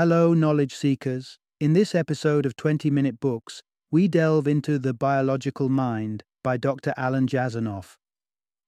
Hello, 0.00 0.32
knowledge 0.32 0.74
seekers. 0.74 1.38
In 1.60 1.74
this 1.74 1.94
episode 1.94 2.46
of 2.46 2.56
20 2.56 2.90
Minute 2.90 3.20
Books, 3.20 3.62
we 3.90 4.08
delve 4.08 4.48
into 4.48 4.78
The 4.78 4.94
Biological 4.94 5.68
Mind 5.68 6.22
by 6.42 6.56
Dr. 6.56 6.94
Alan 6.96 7.26
Jasanoff. 7.26 7.96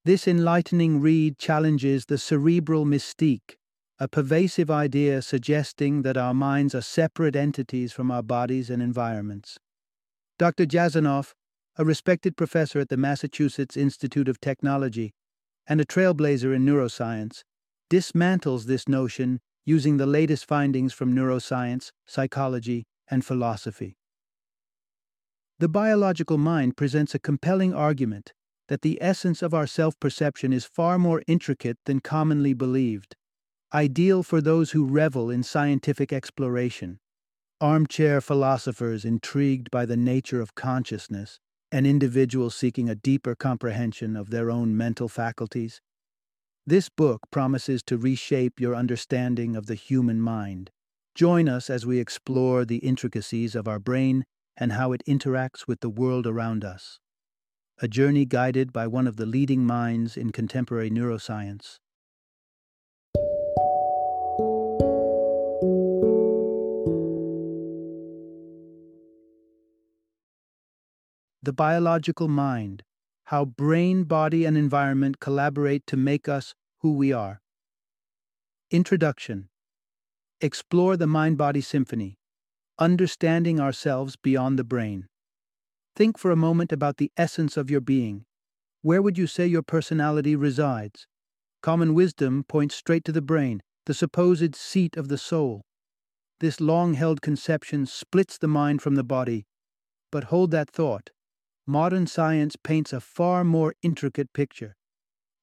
This 0.05 0.27
enlightening 0.27 1.01
read 1.01 1.39
challenges 1.39 2.05
the 2.05 2.19
cerebral 2.19 2.85
mystique, 2.85 3.55
a 3.97 4.07
pervasive 4.07 4.69
idea 4.69 5.23
suggesting 5.23 6.03
that 6.03 6.17
our 6.17 6.35
minds 6.35 6.75
are 6.75 6.81
separate 6.81 7.35
entities 7.35 7.91
from 7.91 8.11
our 8.11 8.21
bodies 8.21 8.69
and 8.69 8.83
environments. 8.83 9.57
Dr. 10.37 10.67
Jasanoff, 10.67 11.33
a 11.77 11.83
respected 11.83 12.37
professor 12.37 12.79
at 12.79 12.89
the 12.89 12.95
Massachusetts 12.95 13.75
Institute 13.75 14.29
of 14.29 14.39
Technology 14.39 15.15
and 15.65 15.81
a 15.81 15.85
trailblazer 15.85 16.55
in 16.55 16.63
neuroscience, 16.63 17.41
dismantles 17.89 18.65
this 18.65 18.87
notion 18.87 19.39
using 19.65 19.97
the 19.97 20.05
latest 20.05 20.45
findings 20.45 20.93
from 20.93 21.13
neuroscience, 21.15 21.91
psychology, 22.05 22.85
and 23.09 23.25
philosophy. 23.25 23.95
The 25.59 25.69
biological 25.69 26.37
mind 26.37 26.75
presents 26.75 27.15
a 27.15 27.19
compelling 27.19 27.73
argument 27.73 28.33
that 28.67 28.81
the 28.81 28.97
essence 29.01 29.41
of 29.41 29.53
our 29.53 29.67
self 29.67 29.99
perception 29.99 30.51
is 30.53 30.65
far 30.65 30.97
more 30.97 31.21
intricate 31.27 31.77
than 31.85 31.99
commonly 31.99 32.53
believed, 32.53 33.15
ideal 33.73 34.23
for 34.23 34.41
those 34.41 34.71
who 34.71 34.85
revel 34.85 35.29
in 35.29 35.43
scientific 35.43 36.11
exploration, 36.11 36.99
armchair 37.61 38.19
philosophers 38.21 39.05
intrigued 39.05 39.71
by 39.71 39.85
the 39.85 39.97
nature 39.97 40.41
of 40.41 40.55
consciousness, 40.55 41.39
and 41.71 41.87
individuals 41.87 42.55
seeking 42.55 42.89
a 42.89 42.95
deeper 42.95 43.35
comprehension 43.35 44.15
of 44.15 44.29
their 44.29 44.51
own 44.51 44.75
mental 44.75 45.07
faculties. 45.07 45.81
This 46.65 46.87
book 46.87 47.29
promises 47.29 47.83
to 47.83 47.97
reshape 47.97 48.57
your 48.57 48.73
understanding 48.73 49.57
of 49.57 49.65
the 49.65 49.75
human 49.75 50.21
mind. 50.21 50.71
Join 51.13 51.49
us 51.49 51.69
as 51.69 51.85
we 51.85 51.99
explore 51.99 52.63
the 52.63 52.77
intricacies 52.77 53.53
of 53.53 53.67
our 53.67 53.79
brain 53.79 54.23
and 54.55 54.71
how 54.71 54.93
it 54.93 55.03
interacts 55.05 55.67
with 55.67 55.81
the 55.81 55.89
world 55.89 56.25
around 56.25 56.63
us. 56.63 56.99
A 57.81 57.89
journey 57.89 58.23
guided 58.23 58.71
by 58.71 58.87
one 58.87 59.07
of 59.07 59.17
the 59.17 59.25
leading 59.25 59.65
minds 59.65 60.15
in 60.15 60.31
contemporary 60.31 60.89
neuroscience. 60.89 61.79
The 71.41 71.51
Biological 71.51 72.29
Mind 72.29 72.83
How 73.27 73.45
Brain, 73.45 74.03
Body, 74.03 74.43
and 74.43 74.57
Environment 74.57 75.17
Collaborate 75.17 75.87
to 75.87 75.95
Make 75.95 76.27
Us 76.27 76.53
Who 76.81 76.91
We 76.91 77.13
Are. 77.13 77.41
Introduction 78.69 79.47
Explore 80.41 80.97
the 80.97 81.07
Mind 81.07 81.37
Body 81.37 81.61
Symphony 81.61 82.17
Understanding 82.77 83.61
Ourselves 83.61 84.17
Beyond 84.17 84.59
the 84.59 84.65
Brain. 84.65 85.07
Think 85.95 86.17
for 86.17 86.31
a 86.31 86.35
moment 86.35 86.73
about 86.73 86.97
the 86.97 87.13
essence 87.15 87.55
of 87.55 87.71
your 87.71 87.79
being. 87.79 88.25
Where 88.81 89.01
would 89.01 89.17
you 89.17 89.25
say 89.25 89.47
your 89.47 89.63
personality 89.63 90.35
resides? 90.35 91.07
Common 91.61 91.93
wisdom 91.93 92.43
points 92.43 92.75
straight 92.75 93.05
to 93.05 93.13
the 93.13 93.21
brain, 93.21 93.63
the 93.85 93.93
supposed 93.93 94.53
seat 94.53 94.97
of 94.97 95.07
the 95.07 95.17
soul. 95.17 95.61
This 96.41 96.59
long 96.59 96.95
held 96.95 97.21
conception 97.21 97.85
splits 97.85 98.37
the 98.37 98.49
mind 98.49 98.81
from 98.81 98.95
the 98.95 99.03
body. 99.03 99.45
But 100.11 100.25
hold 100.25 100.51
that 100.51 100.69
thought. 100.69 101.11
Modern 101.65 102.07
science 102.07 102.57
paints 102.57 102.91
a 102.91 102.99
far 102.99 103.45
more 103.45 103.73
intricate 103.81 104.33
picture. 104.33 104.75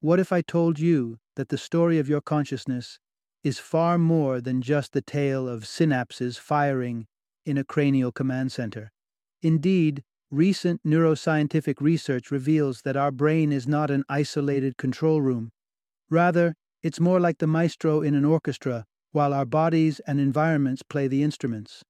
What 0.01 0.21
if 0.21 0.33
I 0.33 0.43
told 0.43 0.79
you 0.79 1.19
that 1.37 1.49
the 1.49 1.57
story 1.57 1.99
of 1.99 2.11
your 2.11 2.21
consciousness 2.21 2.99
is 3.43 3.59
far 3.59 3.97
more 3.97 4.43
than 4.43 4.61
just 4.61 4.93
the 4.93 5.01
tale 5.01 5.49
of 5.49 5.65
synapses 5.65 6.39
firing 6.39 7.07
in 7.47 7.57
a 7.57 7.65
cranial 7.65 8.13
command 8.13 8.53
center? 8.53 8.93
Indeed, 9.41 10.03
recent 10.31 10.83
neuroscientific 10.85 11.81
research 11.81 12.31
reveals 12.31 12.83
that 12.83 12.99
our 12.99 13.11
brain 13.11 13.51
is 13.51 13.67
not 13.67 13.91
an 13.91 14.05
isolated 14.07 14.77
control 14.77 15.23
room. 15.23 15.53
Rather, 16.11 16.55
it's 16.83 17.01
more 17.01 17.19
like 17.19 17.39
the 17.39 17.47
maestro 17.47 18.03
in 18.03 18.15
an 18.15 18.27
orchestra, 18.27 18.85
while 19.13 19.33
our 19.33 19.47
bodies 19.47 20.01
and 20.07 20.21
environments 20.21 20.83
play 20.83 21.09
the 21.09 21.23
instruments. 21.23 21.83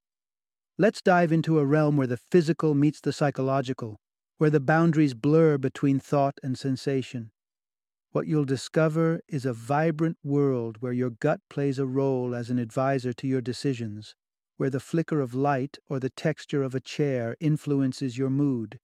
Let's 0.78 1.02
dive 1.02 1.32
into 1.32 1.58
a 1.58 1.66
realm 1.66 1.96
where 1.96 2.06
the 2.06 2.16
physical 2.16 2.74
meets 2.74 3.00
the 3.00 3.12
psychological, 3.12 3.98
where 4.40 4.48
the 4.48 4.58
boundaries 4.58 5.12
blur 5.12 5.58
between 5.58 6.00
thought 6.00 6.40
and 6.42 6.58
sensation. 6.58 7.30
What 8.12 8.26
you'll 8.26 8.46
discover 8.46 9.20
is 9.28 9.44
a 9.44 9.52
vibrant 9.52 10.16
world 10.24 10.78
where 10.80 10.94
your 10.94 11.10
gut 11.10 11.40
plays 11.50 11.78
a 11.78 11.84
role 11.84 12.34
as 12.34 12.48
an 12.48 12.58
advisor 12.58 13.12
to 13.12 13.26
your 13.26 13.42
decisions, 13.42 14.14
where 14.56 14.70
the 14.70 14.80
flicker 14.80 15.20
of 15.20 15.34
light 15.34 15.76
or 15.90 16.00
the 16.00 16.08
texture 16.08 16.62
of 16.62 16.74
a 16.74 16.80
chair 16.80 17.36
influences 17.38 18.16
your 18.16 18.30
mood, 18.30 18.78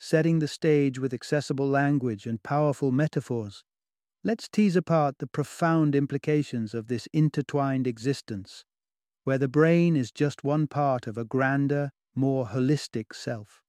setting 0.00 0.40
the 0.40 0.48
stage 0.48 0.98
with 0.98 1.14
accessible 1.14 1.68
language 1.68 2.26
and 2.26 2.42
powerful 2.42 2.90
metaphors. 2.90 3.62
Let's 4.24 4.48
tease 4.48 4.74
apart 4.74 5.18
the 5.18 5.28
profound 5.28 5.94
implications 5.94 6.74
of 6.74 6.88
this 6.88 7.06
intertwined 7.12 7.86
existence, 7.86 8.64
where 9.22 9.38
the 9.38 9.46
brain 9.46 9.94
is 9.94 10.10
just 10.10 10.42
one 10.42 10.66
part 10.66 11.06
of 11.06 11.16
a 11.16 11.24
grander, 11.24 11.92
more 12.16 12.46
holistic 12.46 13.14
self. 13.14 13.62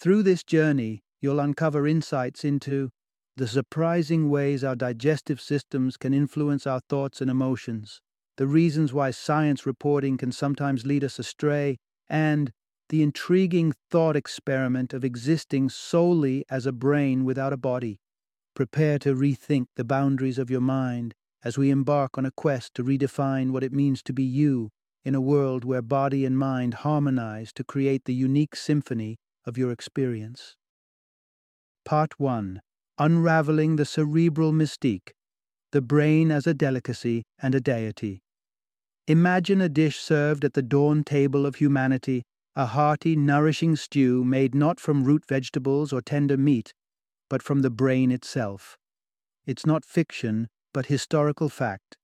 Through 0.00 0.22
this 0.22 0.42
journey, 0.42 1.02
you'll 1.20 1.40
uncover 1.40 1.86
insights 1.86 2.42
into 2.42 2.88
the 3.36 3.46
surprising 3.46 4.30
ways 4.30 4.64
our 4.64 4.74
digestive 4.74 5.42
systems 5.42 5.98
can 5.98 6.14
influence 6.14 6.66
our 6.66 6.80
thoughts 6.88 7.20
and 7.20 7.30
emotions, 7.30 8.00
the 8.38 8.46
reasons 8.46 8.94
why 8.94 9.10
science 9.10 9.66
reporting 9.66 10.16
can 10.16 10.32
sometimes 10.32 10.86
lead 10.86 11.04
us 11.04 11.18
astray, 11.18 11.76
and 12.08 12.50
the 12.88 13.02
intriguing 13.02 13.74
thought 13.90 14.16
experiment 14.16 14.94
of 14.94 15.04
existing 15.04 15.68
solely 15.68 16.46
as 16.48 16.64
a 16.64 16.72
brain 16.72 17.26
without 17.26 17.52
a 17.52 17.58
body. 17.58 18.00
Prepare 18.54 18.98
to 19.00 19.14
rethink 19.14 19.66
the 19.76 19.84
boundaries 19.84 20.38
of 20.38 20.50
your 20.50 20.62
mind 20.62 21.12
as 21.44 21.58
we 21.58 21.68
embark 21.68 22.16
on 22.16 22.24
a 22.24 22.30
quest 22.30 22.72
to 22.72 22.82
redefine 22.82 23.50
what 23.50 23.62
it 23.62 23.72
means 23.72 24.02
to 24.04 24.14
be 24.14 24.24
you 24.24 24.70
in 25.04 25.14
a 25.14 25.20
world 25.20 25.62
where 25.62 25.82
body 25.82 26.24
and 26.24 26.38
mind 26.38 26.72
harmonize 26.72 27.52
to 27.52 27.64
create 27.64 28.06
the 28.06 28.14
unique 28.14 28.56
symphony 28.56 29.18
of 29.46 29.58
your 29.58 29.70
experience. 29.70 30.56
Part 31.84 32.18
1 32.20 32.60
Unraveling 32.98 33.76
the 33.76 33.84
Cerebral 33.84 34.52
Mystique 34.52 35.12
The 35.72 35.80
Brain 35.80 36.30
as 36.30 36.46
a 36.46 36.54
Delicacy 36.54 37.22
and 37.42 37.54
a 37.54 37.60
Deity. 37.60 38.22
Imagine 39.06 39.60
a 39.60 39.68
dish 39.68 39.98
served 39.98 40.44
at 40.44 40.52
the 40.52 40.62
dawn 40.62 41.02
table 41.02 41.46
of 41.46 41.56
humanity, 41.56 42.22
a 42.54 42.66
hearty, 42.66 43.16
nourishing 43.16 43.76
stew 43.76 44.24
made 44.24 44.54
not 44.54 44.78
from 44.78 45.04
root 45.04 45.24
vegetables 45.26 45.92
or 45.92 46.00
tender 46.00 46.36
meat, 46.36 46.74
but 47.28 47.42
from 47.42 47.62
the 47.62 47.70
brain 47.70 48.12
itself. 48.12 48.76
It's 49.46 49.64
not 49.64 49.84
fiction, 49.84 50.48
but 50.72 50.86
historical 50.86 51.48
fact. 51.48 51.96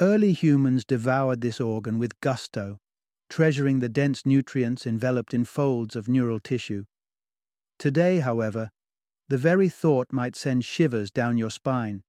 Early 0.00 0.32
humans 0.32 0.84
devoured 0.84 1.42
this 1.42 1.60
organ 1.60 1.98
with 1.98 2.18
gusto, 2.20 2.78
treasuring 3.32 3.78
the 3.78 3.88
dense 3.88 4.26
nutrients 4.26 4.86
enveloped 4.86 5.32
in 5.32 5.42
folds 5.42 5.96
of 5.96 6.06
neural 6.06 6.38
tissue. 6.38 6.84
Today, 7.78 8.18
however, 8.18 8.70
the 9.30 9.38
very 9.38 9.70
thought 9.70 10.12
might 10.12 10.36
send 10.36 10.66
shivers 10.66 11.10
down 11.10 11.38
your 11.38 11.48
spine. 11.48 12.02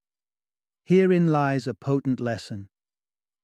Herein 0.83 1.27
lies 1.27 1.65
a 1.65 1.73
potent 1.73 2.19
lesson. 2.19 2.67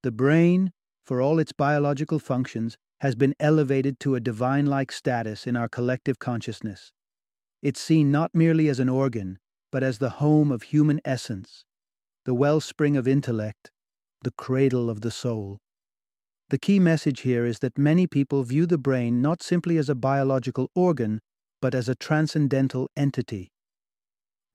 The 0.03 0.12
brain, 0.12 0.73
for 1.06 1.22
all 1.22 1.40
its 1.40 1.53
biological 1.53 2.19
functions, 2.19 2.75
has 3.00 3.16
been 3.16 3.34
elevated 3.40 3.97
to 4.01 4.16
a 4.16 4.19
divine 4.19 4.66
like 4.66 4.91
status 4.91 5.47
in 5.47 5.56
our 5.56 5.69
collective 5.69 6.19
consciousness. 6.19 6.91
It's 7.61 7.79
seen 7.79 8.11
not 8.11 8.35
merely 8.35 8.67
as 8.67 8.81
an 8.81 8.90
organ, 8.90 9.40
but 9.72 9.84
as 9.84 10.00
the 10.00 10.17
home 10.19 10.51
of 10.51 10.63
human 10.63 11.00
essence, 11.06 11.63
the 12.25 12.34
wellspring 12.34 12.97
of 12.97 13.07
intellect, 13.07 13.72
the 14.22 14.31
cradle 14.31 14.90
of 14.90 15.00
the 15.00 15.11
soul. 15.11 15.61
The 16.49 16.57
key 16.57 16.79
message 16.79 17.21
here 17.21 17.46
is 17.46 17.59
that 17.59 17.78
many 17.78 18.07
people 18.07 18.41
view 18.43 18.66
the 18.66 18.79
brain 18.79 19.22
not 19.22 19.43
simply 19.43 19.78
as 19.78 19.87
a 19.87 19.93
biological 19.93 20.72
organ, 20.73 21.22
but 21.61 21.75
as 21.75 21.87
a 21.87 21.93
transcendental 21.93 22.90
entity. 22.97 23.51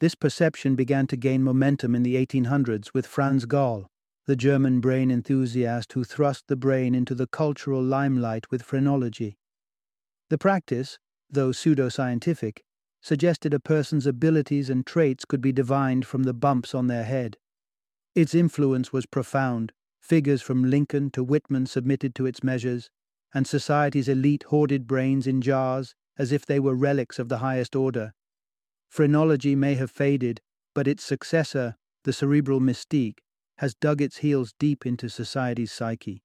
This 0.00 0.16
perception 0.16 0.74
began 0.74 1.06
to 1.06 1.16
gain 1.16 1.44
momentum 1.44 1.94
in 1.94 2.02
the 2.02 2.16
1800s 2.16 2.90
with 2.92 3.06
Franz 3.06 3.46
Gall, 3.46 3.86
the 4.26 4.34
German 4.34 4.80
brain 4.80 5.10
enthusiast 5.10 5.92
who 5.92 6.02
thrust 6.02 6.48
the 6.48 6.56
brain 6.56 6.96
into 6.96 7.14
the 7.14 7.28
cultural 7.28 7.82
limelight 7.82 8.50
with 8.50 8.62
phrenology. 8.62 9.36
The 10.30 10.38
practice, 10.38 10.98
though 11.30 11.50
pseudoscientific, 11.50 12.58
suggested 13.02 13.54
a 13.54 13.60
person's 13.60 14.06
abilities 14.06 14.68
and 14.68 14.84
traits 14.84 15.24
could 15.24 15.40
be 15.40 15.52
divined 15.52 16.06
from 16.06 16.24
the 16.24 16.34
bumps 16.34 16.74
on 16.74 16.88
their 16.88 17.04
head. 17.04 17.36
Its 18.16 18.34
influence 18.34 18.92
was 18.92 19.06
profound, 19.06 19.72
Figures 20.04 20.42
from 20.42 20.64
Lincoln 20.64 21.10
to 21.12 21.24
Whitman 21.24 21.64
submitted 21.64 22.14
to 22.14 22.26
its 22.26 22.44
measures, 22.44 22.90
and 23.32 23.46
society's 23.46 24.06
elite 24.06 24.42
hoarded 24.42 24.86
brains 24.86 25.26
in 25.26 25.40
jars 25.40 25.94
as 26.18 26.30
if 26.30 26.44
they 26.44 26.60
were 26.60 26.74
relics 26.74 27.18
of 27.18 27.30
the 27.30 27.38
highest 27.38 27.74
order. 27.74 28.12
Phrenology 28.90 29.56
may 29.56 29.76
have 29.76 29.90
faded, 29.90 30.42
but 30.74 30.86
its 30.86 31.02
successor, 31.02 31.76
the 32.02 32.12
cerebral 32.12 32.60
mystique, 32.60 33.20
has 33.56 33.74
dug 33.74 34.02
its 34.02 34.18
heels 34.18 34.52
deep 34.58 34.84
into 34.84 35.08
society's 35.08 35.72
psyche. 35.72 36.22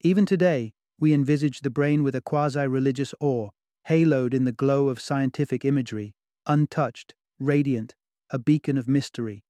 Even 0.00 0.26
today, 0.26 0.72
we 0.98 1.14
envisage 1.14 1.60
the 1.60 1.70
brain 1.70 2.02
with 2.02 2.16
a 2.16 2.20
quasi 2.20 2.66
religious 2.66 3.14
awe, 3.20 3.50
haloed 3.88 4.34
in 4.34 4.42
the 4.42 4.50
glow 4.50 4.88
of 4.88 5.00
scientific 5.00 5.64
imagery, 5.64 6.16
untouched, 6.46 7.14
radiant, 7.38 7.94
a 8.30 8.38
beacon 8.40 8.76
of 8.76 8.88
mystery. 8.88 9.44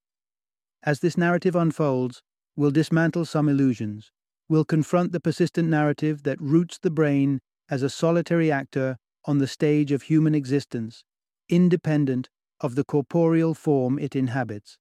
As 0.82 1.00
this 1.00 1.17
narrative 1.17 1.56
unfolds, 1.56 2.23
we'll 2.56 2.70
dismantle 2.70 3.25
some 3.25 3.49
illusions. 3.49 4.11
We'll 4.49 4.64
confront 4.64 5.12
the 5.12 5.20
persistent 5.20 5.69
narrative 5.69 6.23
that 6.23 6.41
roots 6.41 6.79
the 6.79 6.91
brain 6.91 7.41
as 7.69 7.82
a 7.82 7.91
solitary 7.91 8.50
actor 8.50 8.97
on 9.25 9.38
the 9.38 9.47
stage 9.47 9.93
of 9.93 10.03
human 10.03 10.35
existence, 10.35 11.05
independent 11.49 12.29
of 12.61 12.75
the 12.75 12.85
corporeal 12.85 13.55
form 13.55 13.99
it 13.99 14.17
inhabits. 14.17 14.79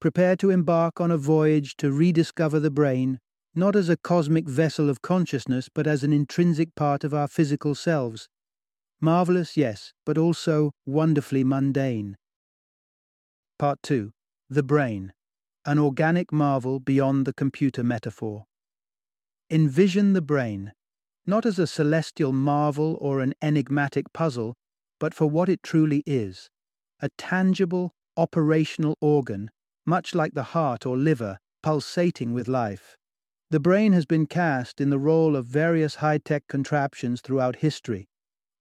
Prepare 0.00 0.36
to 0.36 0.50
embark 0.50 1.00
on 1.00 1.10
a 1.10 1.18
voyage 1.18 1.76
to 1.76 1.92
rediscover 1.92 2.58
the 2.58 2.70
brain, 2.70 3.18
not 3.54 3.76
as 3.76 3.88
a 3.88 3.96
cosmic 3.96 4.48
vessel 4.48 4.90
of 4.90 5.02
consciousness, 5.02 5.68
but 5.72 5.86
as 5.86 6.04
an 6.04 6.12
intrinsic 6.12 6.74
part 6.74 7.04
of 7.04 7.14
our 7.14 7.28
physical 7.28 7.74
selves. 7.74 8.28
Marvelous, 9.00 9.56
yes, 9.56 9.92
but 10.04 10.18
also 10.18 10.72
wonderfully 10.84 11.44
mundane. 11.44 12.16
Part 13.58 13.82
2 13.82 14.12
The 14.50 14.62
Brain, 14.62 15.12
an 15.66 15.80
organic 15.80 16.32
marvel 16.32 16.78
beyond 16.78 17.26
the 17.26 17.32
computer 17.32 17.82
metaphor. 17.82 18.44
Envision 19.50 20.12
the 20.12 20.22
brain, 20.22 20.72
not 21.26 21.44
as 21.44 21.58
a 21.58 21.66
celestial 21.66 22.32
marvel 22.32 22.96
or 23.00 23.20
an 23.20 23.34
enigmatic 23.42 24.12
puzzle, 24.12 24.54
but 25.00 25.12
for 25.12 25.26
what 25.26 25.48
it 25.48 25.62
truly 25.62 26.02
is 26.06 26.48
a 27.00 27.10
tangible, 27.18 27.92
operational 28.16 28.96
organ, 29.02 29.50
much 29.84 30.14
like 30.14 30.32
the 30.32 30.54
heart 30.54 30.86
or 30.86 30.96
liver, 30.96 31.38
pulsating 31.62 32.32
with 32.32 32.48
life. 32.48 32.96
The 33.50 33.60
brain 33.60 33.92
has 33.92 34.06
been 34.06 34.26
cast 34.26 34.80
in 34.80 34.88
the 34.88 34.98
role 34.98 35.36
of 35.36 35.46
various 35.46 35.96
high 35.96 36.18
tech 36.18 36.44
contraptions 36.48 37.20
throughout 37.20 37.56
history, 37.56 38.08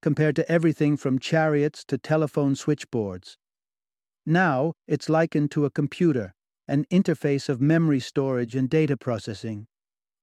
compared 0.02 0.36
to 0.36 0.52
everything 0.52 0.98
from 0.98 1.18
chariots 1.18 1.86
to 1.86 1.98
telephone 1.98 2.56
switchboards. 2.56 3.38
Now 4.26 4.74
it's 4.86 5.08
likened 5.08 5.52
to 5.52 5.66
a 5.66 5.72
computer, 5.72 6.35
an 6.68 6.86
interface 6.92 7.50
of 7.50 7.62
memory 7.62 8.00
storage 8.00 8.56
and 8.56 8.70
data 8.70 8.98
processing. 8.98 9.68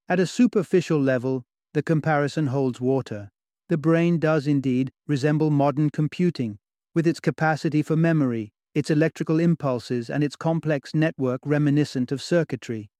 At 0.08 0.20
a 0.20 0.26
superficial 0.26 1.00
level, 1.00 1.44
the 1.74 1.82
comparison 1.82 2.48
holds 2.48 2.80
water. 2.80 3.30
The 3.68 3.78
brain 3.78 4.18
does 4.18 4.46
indeed 4.46 4.92
resemble 5.06 5.50
modern 5.50 5.90
computing, 5.90 6.58
with 6.94 7.06
its 7.06 7.20
capacity 7.20 7.82
for 7.82 7.96
memory, 7.96 8.52
its 8.74 8.90
electrical 8.90 9.38
impulses, 9.38 10.10
and 10.10 10.22
its 10.24 10.36
complex 10.36 10.94
network 10.94 11.40
reminiscent 11.44 12.12
of 12.12 12.20
circuitry. 12.20 12.90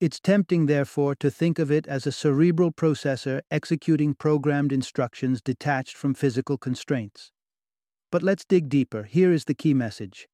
It's 0.00 0.20
tempting, 0.20 0.66
therefore, 0.66 1.16
to 1.16 1.30
think 1.30 1.58
of 1.58 1.72
it 1.72 1.86
as 1.88 2.06
a 2.06 2.12
cerebral 2.12 2.70
processor 2.70 3.40
executing 3.50 4.14
programmed 4.14 4.72
instructions 4.72 5.42
detached 5.42 5.96
from 5.96 6.14
physical 6.14 6.56
constraints. 6.56 7.32
But 8.10 8.22
let's 8.22 8.44
dig 8.44 8.68
deeper. 8.68 9.02
Here 9.02 9.32
is 9.32 9.44
the 9.44 9.54
key 9.54 9.74
message. 9.74 10.28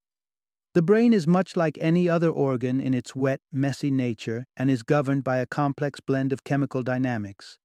The 0.75 0.83
brain 0.83 1.13
is 1.13 1.29
much 1.29 1.57
like 1.57 1.79
any 1.81 2.09
other 2.09 2.29
organ 2.29 2.81
in 2.81 2.95
its 2.95 3.15
wet, 3.15 3.41
messy 3.53 3.93
nature 3.93 4.45
and 4.57 4.69
is 4.69 4.83
governed 4.83 5.23
by 5.23 5.37
a 5.37 5.47
complex 5.47 6.01
blend 6.01 6.33
of 6.33 6.43
chemical 6.43 6.83
dynamics. 6.83 7.59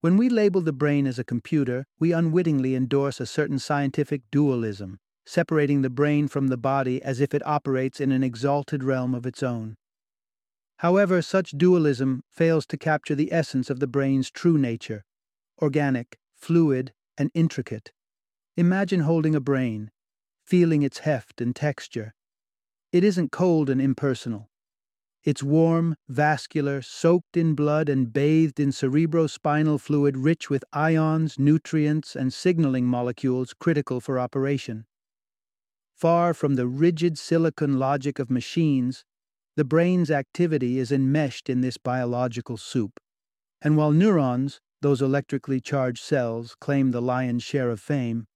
When 0.00 0.16
we 0.16 0.28
label 0.28 0.60
the 0.60 0.72
brain 0.72 1.08
as 1.08 1.18
a 1.18 1.24
computer, 1.24 1.86
we 1.98 2.12
unwittingly 2.12 2.76
endorse 2.76 3.18
a 3.18 3.26
certain 3.26 3.58
scientific 3.58 4.22
dualism, 4.30 5.00
separating 5.24 5.82
the 5.82 5.90
brain 5.90 6.28
from 6.28 6.46
the 6.46 6.56
body 6.56 7.02
as 7.02 7.20
if 7.20 7.34
it 7.34 7.44
operates 7.44 8.00
in 8.00 8.12
an 8.12 8.22
exalted 8.22 8.84
realm 8.84 9.12
of 9.12 9.26
its 9.26 9.42
own. 9.42 9.74
However, 10.76 11.22
such 11.22 11.58
dualism 11.58 12.22
fails 12.30 12.64
to 12.66 12.76
capture 12.76 13.16
the 13.16 13.32
essence 13.32 13.70
of 13.70 13.80
the 13.80 13.88
brain's 13.88 14.30
true 14.30 14.56
nature 14.56 15.02
organic, 15.60 16.16
fluid, 16.36 16.92
and 17.18 17.30
intricate. 17.34 17.90
Imagine 18.56 19.00
holding 19.00 19.34
a 19.34 19.40
brain, 19.40 19.90
feeling 20.44 20.82
its 20.82 20.98
heft 20.98 21.40
and 21.40 21.56
texture. 21.56 22.14
It 22.96 23.04
isn't 23.04 23.30
cold 23.30 23.68
and 23.68 23.78
impersonal. 23.78 24.48
It's 25.22 25.42
warm, 25.42 25.96
vascular, 26.08 26.80
soaked 26.80 27.36
in 27.36 27.54
blood, 27.54 27.90
and 27.90 28.10
bathed 28.10 28.58
in 28.58 28.70
cerebrospinal 28.70 29.78
fluid 29.82 30.16
rich 30.16 30.48
with 30.48 30.64
ions, 30.72 31.38
nutrients, 31.38 32.16
and 32.16 32.32
signaling 32.32 32.86
molecules 32.86 33.52
critical 33.52 34.00
for 34.00 34.18
operation. 34.18 34.86
Far 35.94 36.32
from 36.32 36.54
the 36.54 36.66
rigid 36.66 37.18
silicon 37.18 37.78
logic 37.78 38.18
of 38.18 38.30
machines, 38.30 39.04
the 39.56 39.64
brain's 39.66 40.10
activity 40.10 40.78
is 40.78 40.90
enmeshed 40.90 41.50
in 41.50 41.60
this 41.60 41.76
biological 41.76 42.56
soup. 42.56 42.98
And 43.60 43.76
while 43.76 43.92
neurons, 43.92 44.62
those 44.80 45.02
electrically 45.02 45.60
charged 45.60 46.02
cells, 46.02 46.56
claim 46.62 46.92
the 46.92 47.02
lion's 47.02 47.42
share 47.42 47.68
of 47.68 47.78
fame, 47.78 48.26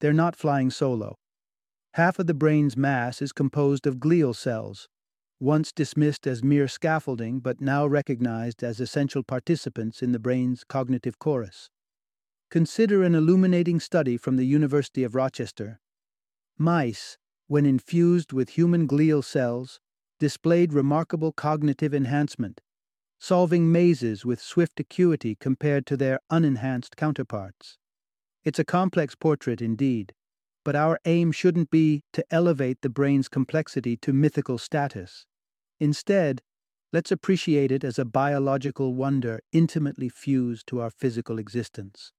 they're 0.00 0.12
not 0.12 0.36
flying 0.36 0.70
solo. 0.70 1.16
Half 1.94 2.18
of 2.18 2.26
the 2.26 2.34
brain's 2.34 2.74
mass 2.74 3.20
is 3.20 3.32
composed 3.32 3.86
of 3.86 3.98
glial 3.98 4.34
cells, 4.34 4.88
once 5.38 5.72
dismissed 5.72 6.26
as 6.26 6.42
mere 6.42 6.66
scaffolding 6.66 7.40
but 7.40 7.60
now 7.60 7.86
recognized 7.86 8.62
as 8.62 8.80
essential 8.80 9.22
participants 9.22 10.02
in 10.02 10.12
the 10.12 10.18
brain's 10.18 10.64
cognitive 10.64 11.18
chorus. 11.18 11.68
Consider 12.50 13.02
an 13.02 13.14
illuminating 13.14 13.78
study 13.78 14.16
from 14.16 14.36
the 14.36 14.46
University 14.46 15.04
of 15.04 15.14
Rochester. 15.14 15.80
Mice, 16.56 17.18
when 17.46 17.66
infused 17.66 18.32
with 18.32 18.50
human 18.50 18.88
glial 18.88 19.22
cells, 19.22 19.78
displayed 20.18 20.72
remarkable 20.72 21.32
cognitive 21.32 21.92
enhancement, 21.92 22.62
solving 23.18 23.70
mazes 23.70 24.24
with 24.24 24.40
swift 24.40 24.80
acuity 24.80 25.34
compared 25.34 25.84
to 25.84 25.98
their 25.98 26.20
unenhanced 26.30 26.96
counterparts. 26.96 27.76
It's 28.44 28.58
a 28.58 28.64
complex 28.64 29.14
portrait 29.14 29.60
indeed, 29.60 30.14
but 30.64 30.76
our 30.76 30.98
aim 31.04 31.32
shouldn't 31.32 31.70
be 31.70 32.02
to 32.12 32.24
elevate 32.30 32.82
the 32.82 32.88
brain's 32.88 33.28
complexity 33.28 33.96
to 33.96 34.12
mythical 34.12 34.58
status. 34.58 35.26
Instead, 35.80 36.42
let's 36.92 37.10
appreciate 37.10 37.72
it 37.72 37.84
as 37.84 37.98
a 37.98 38.04
biological 38.04 38.94
wonder 38.94 39.40
intimately 39.52 40.08
fused 40.08 40.66
to 40.68 40.80
our 40.80 40.90
physical 40.90 41.38
existence. 41.38 42.12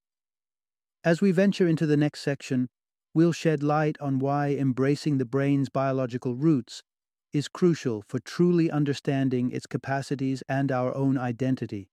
As 1.02 1.20
we 1.20 1.32
venture 1.32 1.68
into 1.68 1.86
the 1.86 1.96
next 1.96 2.20
section, 2.20 2.68
we'll 3.14 3.32
shed 3.32 3.62
light 3.62 3.96
on 4.00 4.18
why 4.18 4.50
embracing 4.50 5.18
the 5.18 5.24
brain's 5.24 5.68
biological 5.68 6.34
roots 6.34 6.82
is 7.32 7.48
crucial 7.48 8.02
for 8.06 8.20
truly 8.20 8.70
understanding 8.70 9.50
its 9.50 9.66
capacities 9.66 10.42
and 10.48 10.70
our 10.70 10.94
own 10.94 11.18
identity. 11.18 11.88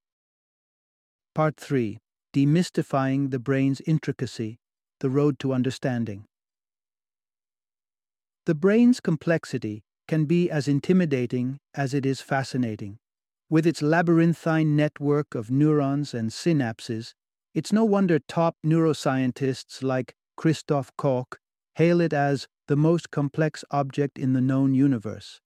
Part 1.33 1.57
3 1.57 1.97
Demystifying 2.33 3.31
the 3.31 3.39
Brain's 3.39 3.81
Intricacy 3.81 4.59
The 4.99 5.09
Road 5.09 5.39
to 5.39 5.51
Understanding. 5.51 6.25
The 8.45 8.55
brain's 8.55 8.99
complexity 8.99 9.83
can 10.07 10.25
be 10.25 10.49
as 10.49 10.67
intimidating 10.67 11.59
as 11.75 11.93
it 11.93 12.05
is 12.05 12.21
fascinating. 12.21 12.97
With 13.49 13.67
its 13.67 13.81
labyrinthine 13.81 14.75
network 14.75 15.35
of 15.35 15.51
neurons 15.51 16.13
and 16.13 16.31
synapses, 16.31 17.13
it's 17.53 17.71
no 17.71 17.85
wonder 17.85 18.17
top 18.17 18.55
neuroscientists 18.65 19.83
like 19.83 20.15
Christoph 20.37 20.91
Koch 20.97 21.37
hail 21.75 22.01
it 22.01 22.13
as 22.13 22.47
the 22.67 22.75
most 22.75 23.11
complex 23.11 23.63
object 23.71 24.17
in 24.17 24.33
the 24.33 24.41
known 24.41 24.73
universe. 24.73 25.39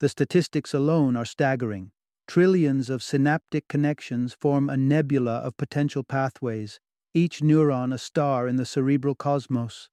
The 0.00 0.08
statistics 0.08 0.74
alone 0.74 1.16
are 1.16 1.24
staggering. 1.24 1.92
Trillions 2.26 2.90
of 2.90 3.02
synaptic 3.02 3.66
connections 3.68 4.34
form 4.34 4.68
a 4.68 4.76
nebula 4.76 5.36
of 5.38 5.56
potential 5.56 6.04
pathways, 6.04 6.80
each 7.14 7.40
neuron 7.40 7.94
a 7.94 7.98
star 7.98 8.46
in 8.46 8.56
the 8.56 8.66
cerebral 8.66 9.14
cosmos. 9.14 9.88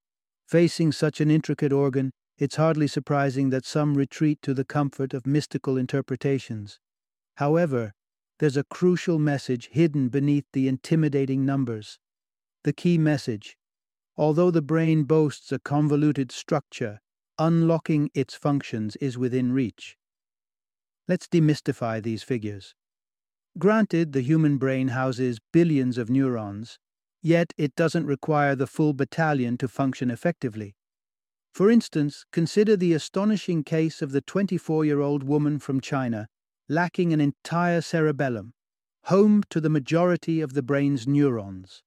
Facing 0.48 0.92
such 0.92 1.22
an 1.22 1.30
intricate 1.30 1.72
organ, 1.72 2.12
it's 2.40 2.56
hardly 2.56 2.88
surprising 2.88 3.50
that 3.50 3.66
some 3.66 3.96
retreat 3.96 4.42
to 4.42 4.54
the 4.54 4.64
comfort 4.64 5.14
of 5.14 5.28
mystical 5.28 5.78
interpretations. 5.78 6.80
However, 7.36 7.94
there's 8.40 8.58
a 8.58 8.64
crucial 8.64 9.20
message 9.20 9.70
hidden 9.72 10.08
beneath 10.08 10.46
the 10.54 10.70
intimidating 10.70 11.46
numbers. 11.46 12.00
The 12.64 12.74
key 12.74 12.98
message 12.98 13.58
Although 14.18 14.52
the 14.52 14.62
brain 14.62 15.04
boasts 15.04 15.52
a 15.52 15.60
convoluted 15.60 16.30
structure, 16.30 17.00
unlocking 17.38 18.10
its 18.14 18.36
functions 18.36 18.98
is 18.98 19.18
within 19.18 19.54
reach. 19.54 19.98
Let's 21.08 21.28
demystify 21.28 22.04
these 22.04 22.22
figures. 22.22 22.76
Granted, 23.58 24.12
the 24.12 24.22
human 24.22 24.58
brain 24.58 24.90
houses 24.90 25.40
billions 25.54 25.98
of 25.98 26.10
neurons, 26.10 26.80
yet 27.22 27.54
it 27.58 27.76
doesn't 27.76 28.06
require 28.06 28.56
the 28.56 28.68
full 28.68 28.94
battalion 28.94 29.58
to 29.58 29.68
function 29.70 30.12
effectively. 30.12 30.76
For 31.54 31.70
instance, 31.70 32.26
consider 32.32 32.78
the 32.78 32.94
astonishing 32.94 33.64
case 33.64 34.02
of 34.02 34.12
the 34.12 34.22
24 34.22 34.86
year 34.86 35.02
old 35.02 35.24
woman 35.24 35.60
from 35.60 35.82
China 35.82 36.28
lacking 36.70 37.12
an 37.12 37.20
entire 37.20 37.82
cerebellum, 37.82 38.54
home 39.06 39.44
to 39.50 39.60
the 39.60 39.70
majority 39.70 40.40
of 40.40 40.54
the 40.54 40.62
brain's 40.62 41.08
neurons. 41.08 41.82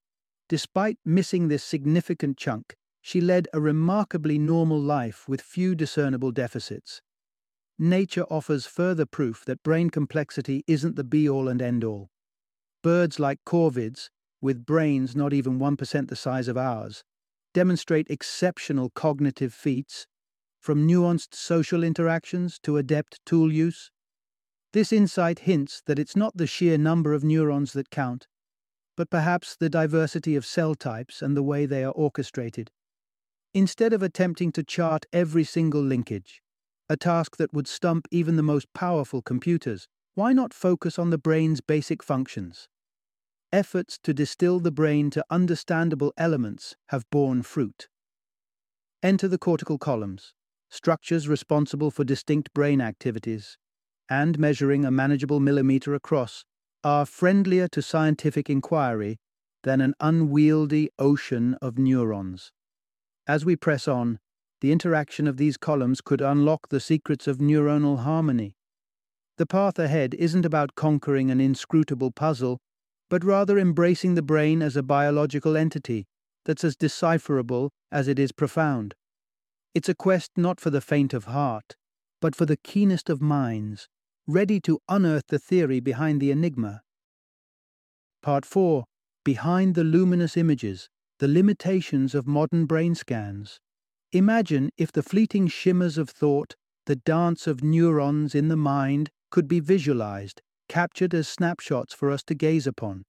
Despite 0.48 0.98
missing 1.04 1.48
this 1.48 1.62
significant 1.62 2.36
chunk, 2.36 2.74
she 3.00 3.20
led 3.20 3.46
a 3.52 3.60
remarkably 3.60 4.38
normal 4.38 4.80
life 4.80 5.28
with 5.28 5.40
few 5.40 5.74
discernible 5.76 6.32
deficits. 6.32 7.00
Nature 7.78 8.24
offers 8.24 8.66
further 8.66 9.06
proof 9.06 9.44
that 9.44 9.62
brain 9.62 9.88
complexity 9.88 10.64
isn't 10.66 10.96
the 10.96 11.04
be 11.04 11.28
all 11.28 11.48
and 11.48 11.62
end 11.62 11.84
all. 11.84 12.10
birds 12.82 13.20
like 13.20 13.38
corvids, 13.46 14.10
with 14.40 14.66
brains 14.66 15.14
not 15.14 15.32
even 15.32 15.58
1% 15.60 16.08
the 16.08 16.16
size 16.16 16.48
of 16.48 16.56
ours, 16.56 17.04
demonstrate 17.52 18.08
exceptional 18.10 18.90
cognitive 18.90 19.52
feats, 19.52 20.06
from 20.60 20.86
nuanced 20.86 21.34
social 21.34 21.82
interactions 21.82 22.58
to 22.62 22.76
adept 22.76 23.20
tool 23.26 23.52
use. 23.52 23.90
This 24.72 24.92
insight 24.92 25.40
hints 25.40 25.82
that 25.86 25.98
it's 25.98 26.16
not 26.16 26.36
the 26.36 26.46
sheer 26.46 26.78
number 26.78 27.12
of 27.12 27.24
neurons 27.24 27.72
that 27.72 27.90
count, 27.90 28.26
but 28.96 29.10
perhaps 29.10 29.56
the 29.56 29.68
diversity 29.68 30.36
of 30.36 30.46
cell 30.46 30.74
types 30.74 31.22
and 31.22 31.36
the 31.36 31.42
way 31.42 31.66
they 31.66 31.84
are 31.84 31.92
orchestrated. 31.92 32.70
Instead 33.54 33.92
of 33.92 34.02
attempting 34.02 34.52
to 34.52 34.62
chart 34.62 35.04
every 35.12 35.44
single 35.44 35.82
linkage, 35.82 36.40
a 36.88 36.96
task 36.96 37.36
that 37.36 37.52
would 37.52 37.68
stump 37.68 38.06
even 38.10 38.36
the 38.36 38.42
most 38.42 38.72
powerful 38.72 39.20
computers, 39.20 39.88
why 40.14 40.32
not 40.32 40.54
focus 40.54 40.98
on 40.98 41.10
the 41.10 41.18
brain's 41.18 41.60
basic 41.60 42.02
functions? 42.02 42.68
Efforts 43.52 43.98
to 44.02 44.14
distill 44.14 44.60
the 44.60 44.70
brain 44.70 45.10
to 45.10 45.22
understandable 45.28 46.14
elements 46.16 46.74
have 46.88 47.04
borne 47.10 47.42
fruit. 47.42 47.88
Enter 49.02 49.28
the 49.28 49.36
cortical 49.36 49.76
columns, 49.76 50.32
structures 50.70 51.28
responsible 51.28 51.90
for 51.90 52.02
distinct 52.02 52.54
brain 52.54 52.80
activities, 52.80 53.58
and 54.08 54.38
measuring 54.38 54.86
a 54.86 54.90
manageable 54.90 55.38
millimeter 55.38 55.94
across, 55.94 56.46
are 56.82 57.04
friendlier 57.04 57.68
to 57.68 57.82
scientific 57.82 58.48
inquiry 58.48 59.18
than 59.64 59.82
an 59.82 59.94
unwieldy 60.00 60.88
ocean 60.98 61.54
of 61.60 61.76
neurons. 61.76 62.52
As 63.26 63.44
we 63.44 63.54
press 63.54 63.86
on, 63.86 64.18
the 64.62 64.72
interaction 64.72 65.28
of 65.28 65.36
these 65.36 65.58
columns 65.58 66.00
could 66.00 66.22
unlock 66.22 66.68
the 66.70 66.80
secrets 66.80 67.26
of 67.26 67.36
neuronal 67.36 67.98
harmony. 67.98 68.56
The 69.36 69.46
path 69.46 69.78
ahead 69.78 70.14
isn't 70.14 70.46
about 70.46 70.74
conquering 70.74 71.30
an 71.30 71.40
inscrutable 71.40 72.12
puzzle, 72.12 72.60
but 73.12 73.24
rather 73.24 73.58
embracing 73.58 74.14
the 74.14 74.22
brain 74.22 74.62
as 74.62 74.74
a 74.74 74.82
biological 74.82 75.54
entity 75.54 76.06
that's 76.46 76.64
as 76.64 76.74
decipherable 76.74 77.70
as 77.90 78.08
it 78.08 78.18
is 78.18 78.32
profound. 78.32 78.94
It's 79.74 79.90
a 79.90 79.94
quest 79.94 80.30
not 80.34 80.58
for 80.58 80.70
the 80.70 80.80
faint 80.80 81.12
of 81.12 81.26
heart, 81.26 81.76
but 82.22 82.34
for 82.34 82.46
the 82.46 82.56
keenest 82.56 83.10
of 83.10 83.20
minds, 83.20 83.86
ready 84.26 84.60
to 84.60 84.78
unearth 84.88 85.26
the 85.26 85.38
theory 85.38 85.78
behind 85.78 86.22
the 86.22 86.30
enigma. 86.30 86.80
Part 88.22 88.46
4 88.46 88.84
Behind 89.26 89.74
the 89.74 89.84
Luminous 89.84 90.34
Images 90.34 90.88
The 91.18 91.28
Limitations 91.28 92.14
of 92.14 92.26
Modern 92.26 92.64
Brain 92.64 92.94
Scans. 92.94 93.60
Imagine 94.12 94.70
if 94.78 94.90
the 94.90 95.02
fleeting 95.02 95.48
shimmers 95.48 95.98
of 95.98 96.08
thought, 96.08 96.56
the 96.86 96.96
dance 96.96 97.46
of 97.46 97.62
neurons 97.62 98.34
in 98.34 98.48
the 98.48 98.56
mind, 98.56 99.10
could 99.30 99.48
be 99.48 99.60
visualized 99.60 100.40
captured 100.72 101.12
as 101.12 101.28
snapshots 101.28 101.92
for 101.92 102.10
us 102.10 102.22
to 102.22 102.34
gaze 102.34 102.66
upon. 102.66 103.04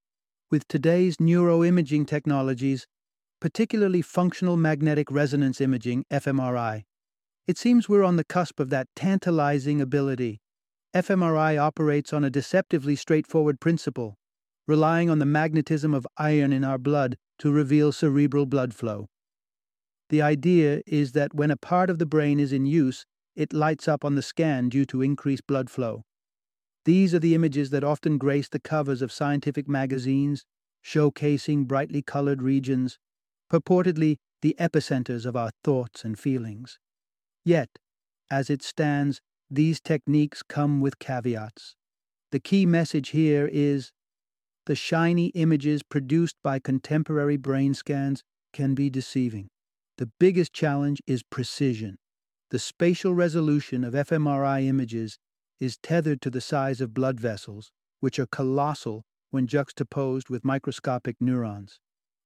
With 0.52 0.68
today's 0.68 1.16
neuroimaging 1.16 2.06
technologies, 2.06 2.86
particularly 3.40 4.02
functional 4.02 4.58
magnetic 4.58 5.10
resonance 5.10 5.62
imaging, 5.62 6.04
fMRI, 6.12 6.84
it 7.48 7.58
seems 7.58 7.88
we're 7.88 8.04
on 8.04 8.18
the 8.18 8.26
cusp 8.26 8.60
of 8.60 8.70
that 8.72 8.90
tantalizing 8.98 9.80
ability. 9.80 10.42
fMRI 10.94 11.58
operates 11.58 12.12
on 12.12 12.26
a 12.26 12.30
deceptively 12.30 12.98
straightforward 12.98 13.62
principle, 13.62 14.18
relying 14.68 15.10
on 15.10 15.20
the 15.20 15.26
magnetism 15.26 15.94
of 15.94 16.06
iron 16.18 16.52
in 16.52 16.66
our 16.66 16.78
blood 16.78 17.16
to 17.40 17.50
reveal 17.50 17.94
cerebral 17.94 18.46
blood 18.46 18.74
flow. 18.74 19.08
The 20.10 20.22
idea 20.22 20.82
is 20.86 21.14
that 21.14 21.34
when 21.34 21.50
a 21.50 21.56
part 21.56 21.90
of 21.90 21.98
the 21.98 22.06
brain 22.06 22.42
is 22.42 22.52
in 22.52 22.66
use, 22.66 23.06
it 23.38 23.54
lights 23.54 23.88
up 23.88 24.04
on 24.04 24.16
the 24.16 24.22
scan 24.22 24.68
due 24.68 24.84
to 24.88 25.02
increased 25.02 25.48
blood 25.48 25.70
flow. 25.70 26.04
These 26.86 27.14
are 27.14 27.20
the 27.20 27.36
images 27.36 27.70
that 27.70 27.84
often 27.84 28.18
grace 28.18 28.50
the 28.50 28.60
covers 28.60 29.02
of 29.02 29.12
scientific 29.12 29.68
magazines, 29.68 30.46
showcasing 30.84 31.66
brightly 31.66 32.02
colored 32.02 32.42
regions, 32.42 33.00
purportedly 33.52 34.18
the 34.42 34.56
epicenters 34.60 35.26
of 35.26 35.36
our 35.36 35.52
thoughts 35.64 36.04
and 36.04 36.20
feelings. 36.20 36.80
Yet, 37.46 37.70
as 38.30 38.50
it 38.50 38.62
stands, 38.62 39.22
these 39.50 39.80
techniques 39.80 40.44
come 40.44 40.82
with 40.82 41.00
caveats. 41.00 41.76
The 42.32 42.40
key 42.40 42.66
message 42.66 43.10
here 43.10 43.50
is 43.52 43.92
the 44.66 44.76
shiny 44.76 45.28
images 45.28 45.84
produced 45.84 46.36
by 46.44 46.60
contemporary 46.60 47.38
brain 47.38 47.74
scans 47.74 48.24
can 48.52 48.74
be 48.74 48.90
deceiving. 48.90 49.50
The 49.98 50.10
biggest 50.20 50.54
challenge 50.54 51.02
is 51.06 51.24
precision. 51.24 51.98
The 52.50 52.60
spatial 52.60 53.14
resolution 53.14 53.84
of 53.84 53.94
fMRI 53.94 54.66
images 54.66 55.18
is 55.64 55.78
tethered 55.78 56.22
to 56.22 56.30
the 56.30 56.42
size 56.42 56.82
of 56.82 56.94
blood 56.94 57.20
vessels, 57.20 57.72
which 58.02 58.20
are 58.20 58.26
colossal 58.26 59.06
when 59.32 59.48
juxtaposed 59.48 60.30
with 60.30 60.44
microscopic 60.44 61.16
neurons. 61.22 61.80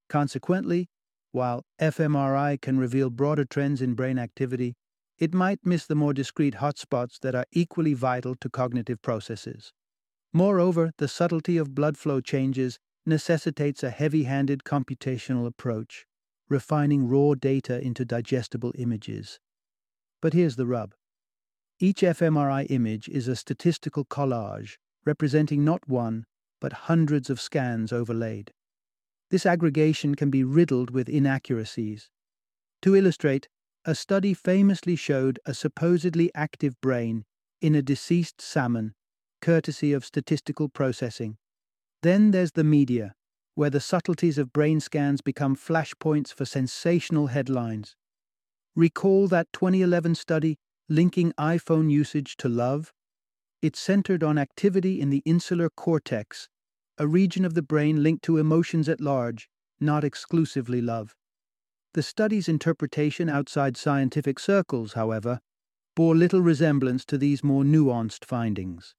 Consequently, 0.08 0.88
while 1.30 1.64
fMRI 1.80 2.60
can 2.60 2.78
reveal 2.78 3.10
broader 3.10 3.44
trends 3.44 3.80
in 3.80 3.94
brain 3.94 4.18
activity, 4.18 4.74
it 5.18 5.32
might 5.32 5.60
miss 5.64 5.86
the 5.86 5.94
more 5.94 6.12
discrete 6.12 6.56
hotspots 6.56 7.20
that 7.20 7.36
are 7.36 7.46
equally 7.52 7.94
vital 7.94 8.34
to 8.34 8.50
cognitive 8.50 9.00
processes. 9.02 9.72
Moreover, 10.32 10.90
the 10.98 11.08
subtlety 11.08 11.56
of 11.56 11.76
blood 11.76 11.96
flow 11.96 12.20
changes 12.20 12.80
necessitates 13.06 13.84
a 13.84 13.90
heavy 13.90 14.24
handed 14.24 14.64
computational 14.64 15.46
approach, 15.46 16.06
refining 16.48 17.06
raw 17.06 17.34
data 17.34 17.80
into 17.80 18.04
digestible 18.04 18.72
images. 18.76 19.38
But 20.20 20.32
here's 20.32 20.56
the 20.56 20.66
rub 20.66 20.94
each 21.80 22.00
fMRI 22.00 22.66
image 22.70 23.08
is 23.08 23.28
a 23.28 23.36
statistical 23.36 24.04
collage 24.04 24.76
representing 25.04 25.64
not 25.64 25.88
one, 25.88 26.24
but 26.60 26.72
hundreds 26.72 27.30
of 27.30 27.40
scans 27.40 27.92
overlaid. 27.92 28.52
This 29.30 29.46
aggregation 29.46 30.14
can 30.14 30.30
be 30.30 30.42
riddled 30.42 30.90
with 30.90 31.08
inaccuracies. 31.08 32.10
To 32.82 32.96
illustrate, 32.96 33.48
a 33.84 33.94
study 33.94 34.34
famously 34.34 34.96
showed 34.96 35.38
a 35.46 35.54
supposedly 35.54 36.30
active 36.34 36.80
brain 36.80 37.24
in 37.60 37.74
a 37.74 37.82
deceased 37.82 38.40
salmon, 38.40 38.94
courtesy 39.40 39.92
of 39.92 40.04
statistical 40.04 40.68
processing. 40.68 41.36
Then 42.02 42.32
there's 42.32 42.52
the 42.52 42.64
media, 42.64 43.14
where 43.54 43.70
the 43.70 43.80
subtleties 43.80 44.38
of 44.38 44.52
brain 44.52 44.80
scans 44.80 45.20
become 45.20 45.56
flashpoints 45.56 46.32
for 46.32 46.44
sensational 46.44 47.28
headlines. 47.28 47.96
Recall 48.76 49.28
that 49.28 49.52
2011 49.52 50.14
study 50.14 50.58
linking 50.88 51.32
iPhone 51.38 51.90
usage 51.90 52.36
to 52.38 52.48
love, 52.48 52.92
it 53.60 53.76
centered 53.76 54.22
on 54.22 54.38
activity 54.38 55.00
in 55.00 55.10
the 55.10 55.22
insular 55.24 55.68
cortex, 55.68 56.48
a 56.96 57.06
region 57.06 57.44
of 57.44 57.54
the 57.54 57.62
brain 57.62 58.02
linked 58.02 58.24
to 58.24 58.38
emotions 58.38 58.88
at 58.88 59.00
large, 59.00 59.48
not 59.80 60.04
exclusively 60.04 60.80
love. 60.80 61.14
The 61.94 62.02
study's 62.02 62.48
interpretation 62.48 63.28
outside 63.28 63.76
scientific 63.76 64.38
circles, 64.38 64.92
however, 64.92 65.40
bore 65.96 66.14
little 66.14 66.40
resemblance 66.40 67.04
to 67.06 67.18
these 67.18 67.42
more 67.42 67.64
nuanced 67.64 68.24
findings. 68.24 68.94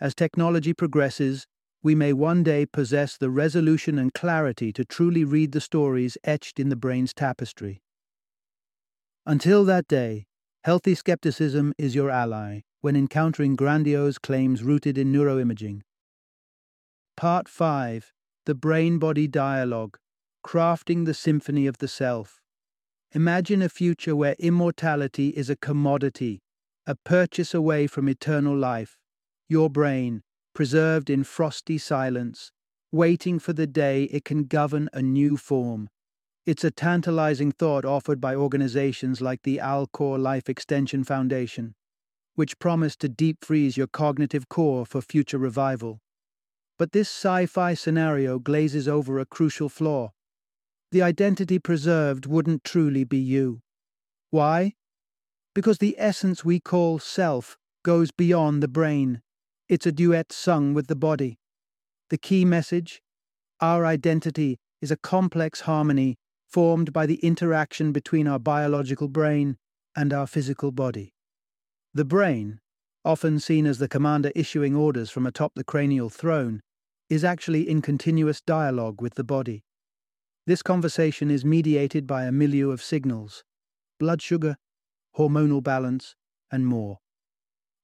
As 0.00 0.14
technology 0.14 0.72
progresses, 0.72 1.46
we 1.82 1.94
may 1.94 2.12
one 2.12 2.42
day 2.42 2.64
possess 2.64 3.16
the 3.18 3.30
resolution 3.30 3.98
and 3.98 4.14
clarity 4.14 4.72
to 4.72 4.84
truly 4.84 5.22
read 5.22 5.52
the 5.52 5.60
stories 5.60 6.16
etched 6.24 6.58
in 6.58 6.70
the 6.70 6.76
brain's 6.76 7.12
tapestry. 7.12 7.82
Until 9.26 9.64
that 9.64 9.86
day, 9.86 10.26
Healthy 10.64 10.94
skepticism 10.94 11.74
is 11.76 11.94
your 11.94 12.08
ally 12.08 12.60
when 12.80 12.96
encountering 12.96 13.54
grandiose 13.54 14.16
claims 14.16 14.62
rooted 14.62 14.96
in 14.96 15.12
neuroimaging. 15.12 15.82
Part 17.18 17.50
5 17.50 18.14
The 18.46 18.54
Brain 18.54 18.98
Body 18.98 19.28
Dialogue 19.28 19.98
Crafting 20.42 21.04
the 21.04 21.12
Symphony 21.12 21.66
of 21.66 21.76
the 21.76 21.86
Self. 21.86 22.40
Imagine 23.12 23.60
a 23.60 23.68
future 23.68 24.16
where 24.16 24.36
immortality 24.38 25.34
is 25.36 25.50
a 25.50 25.56
commodity, 25.56 26.40
a 26.86 26.94
purchase 26.94 27.52
away 27.52 27.86
from 27.86 28.08
eternal 28.08 28.56
life. 28.56 28.96
Your 29.50 29.68
brain, 29.68 30.22
preserved 30.54 31.10
in 31.10 31.24
frosty 31.24 31.76
silence, 31.76 32.52
waiting 32.90 33.38
for 33.38 33.52
the 33.52 33.66
day 33.66 34.04
it 34.04 34.24
can 34.24 34.44
govern 34.44 34.88
a 34.94 35.02
new 35.02 35.36
form. 35.36 35.90
It's 36.46 36.62
a 36.62 36.70
tantalizing 36.70 37.52
thought 37.52 37.86
offered 37.86 38.20
by 38.20 38.34
organizations 38.34 39.22
like 39.22 39.44
the 39.44 39.62
Alcor 39.62 40.18
Life 40.18 40.50
Extension 40.50 41.02
Foundation, 41.02 41.74
which 42.34 42.58
promise 42.58 42.96
to 42.96 43.08
deep 43.08 43.42
freeze 43.42 43.78
your 43.78 43.86
cognitive 43.86 44.50
core 44.50 44.84
for 44.84 45.00
future 45.00 45.38
revival. 45.38 46.00
But 46.78 46.92
this 46.92 47.08
sci 47.08 47.46
fi 47.46 47.72
scenario 47.72 48.38
glazes 48.38 48.86
over 48.86 49.18
a 49.18 49.24
crucial 49.24 49.70
flaw. 49.70 50.12
The 50.92 51.00
identity 51.00 51.58
preserved 51.58 52.26
wouldn't 52.26 52.62
truly 52.62 53.04
be 53.04 53.16
you. 53.16 53.62
Why? 54.30 54.74
Because 55.54 55.78
the 55.78 55.96
essence 55.96 56.44
we 56.44 56.60
call 56.60 56.98
self 56.98 57.56
goes 57.82 58.10
beyond 58.10 58.62
the 58.62 58.68
brain. 58.68 59.22
It's 59.66 59.86
a 59.86 59.92
duet 59.92 60.30
sung 60.30 60.74
with 60.74 60.88
the 60.88 60.96
body. 60.96 61.38
The 62.10 62.18
key 62.18 62.44
message? 62.44 63.00
Our 63.62 63.86
identity 63.86 64.58
is 64.82 64.90
a 64.90 64.98
complex 64.98 65.62
harmony 65.62 66.18
formed 66.54 66.92
by 66.92 67.04
the 67.04 67.16
interaction 67.16 67.90
between 67.90 68.28
our 68.28 68.38
biological 68.38 69.08
brain 69.08 69.56
and 69.96 70.12
our 70.12 70.24
physical 70.24 70.70
body. 70.70 71.12
The 71.92 72.04
brain, 72.04 72.60
often 73.04 73.40
seen 73.40 73.66
as 73.66 73.78
the 73.78 73.88
commander 73.88 74.30
issuing 74.36 74.76
orders 74.76 75.10
from 75.10 75.26
atop 75.26 75.56
the 75.56 75.64
cranial 75.64 76.10
throne, 76.10 76.60
is 77.10 77.24
actually 77.24 77.68
in 77.68 77.82
continuous 77.82 78.40
dialogue 78.40 79.02
with 79.02 79.14
the 79.14 79.24
body. 79.24 79.64
This 80.46 80.62
conversation 80.62 81.28
is 81.28 81.44
mediated 81.44 82.06
by 82.06 82.22
a 82.24 82.30
milieu 82.30 82.70
of 82.70 82.80
signals 82.80 83.42
blood 83.98 84.22
sugar, 84.22 84.56
hormonal 85.18 85.60
balance, 85.60 86.14
and 86.52 86.68
more. 86.68 86.98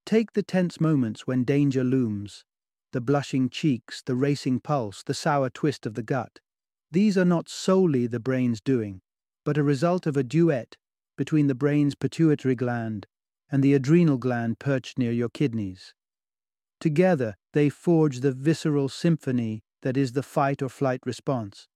Take 0.07 0.35
the 0.35 0.45
tense 0.45 0.81
moments 0.81 1.27
when 1.27 1.43
danger 1.43 1.83
looms 1.83 2.45
the 2.93 3.01
blushing 3.01 3.51
cheeks, 3.51 4.01
the 4.07 4.15
racing 4.15 4.61
pulse, 4.61 5.03
the 5.03 5.15
sour 5.15 5.51
twist 5.51 5.87
of 5.87 5.95
the 5.95 6.05
gut. 6.05 6.39
These 6.93 7.17
are 7.17 7.25
not 7.25 7.49
solely 7.49 8.07
the 8.07 8.21
brain's 8.21 8.61
doing, 8.61 9.01
but 9.45 9.57
a 9.57 9.63
result 9.63 10.07
of 10.07 10.17
a 10.17 10.25
duet 10.25 10.77
between 11.17 11.47
the 11.47 11.55
brain's 11.55 11.95
pituitary 11.95 12.55
gland 12.55 13.07
and 13.51 13.63
the 13.63 13.75
adrenal 13.75 14.17
gland 14.17 14.59
perched 14.59 14.99
near 14.99 15.13
your 15.13 15.29
kidneys. 15.29 15.95
Together, 16.81 17.37
they 17.53 17.69
forge 17.69 18.21
the 18.21 18.33
visceral 18.33 18.89
symphony 18.89 19.63
that 19.83 19.97
is 19.97 20.13
the 20.13 20.23
fight 20.23 20.63
or 20.63 20.69
flight 20.69 21.01
response. 21.05 21.69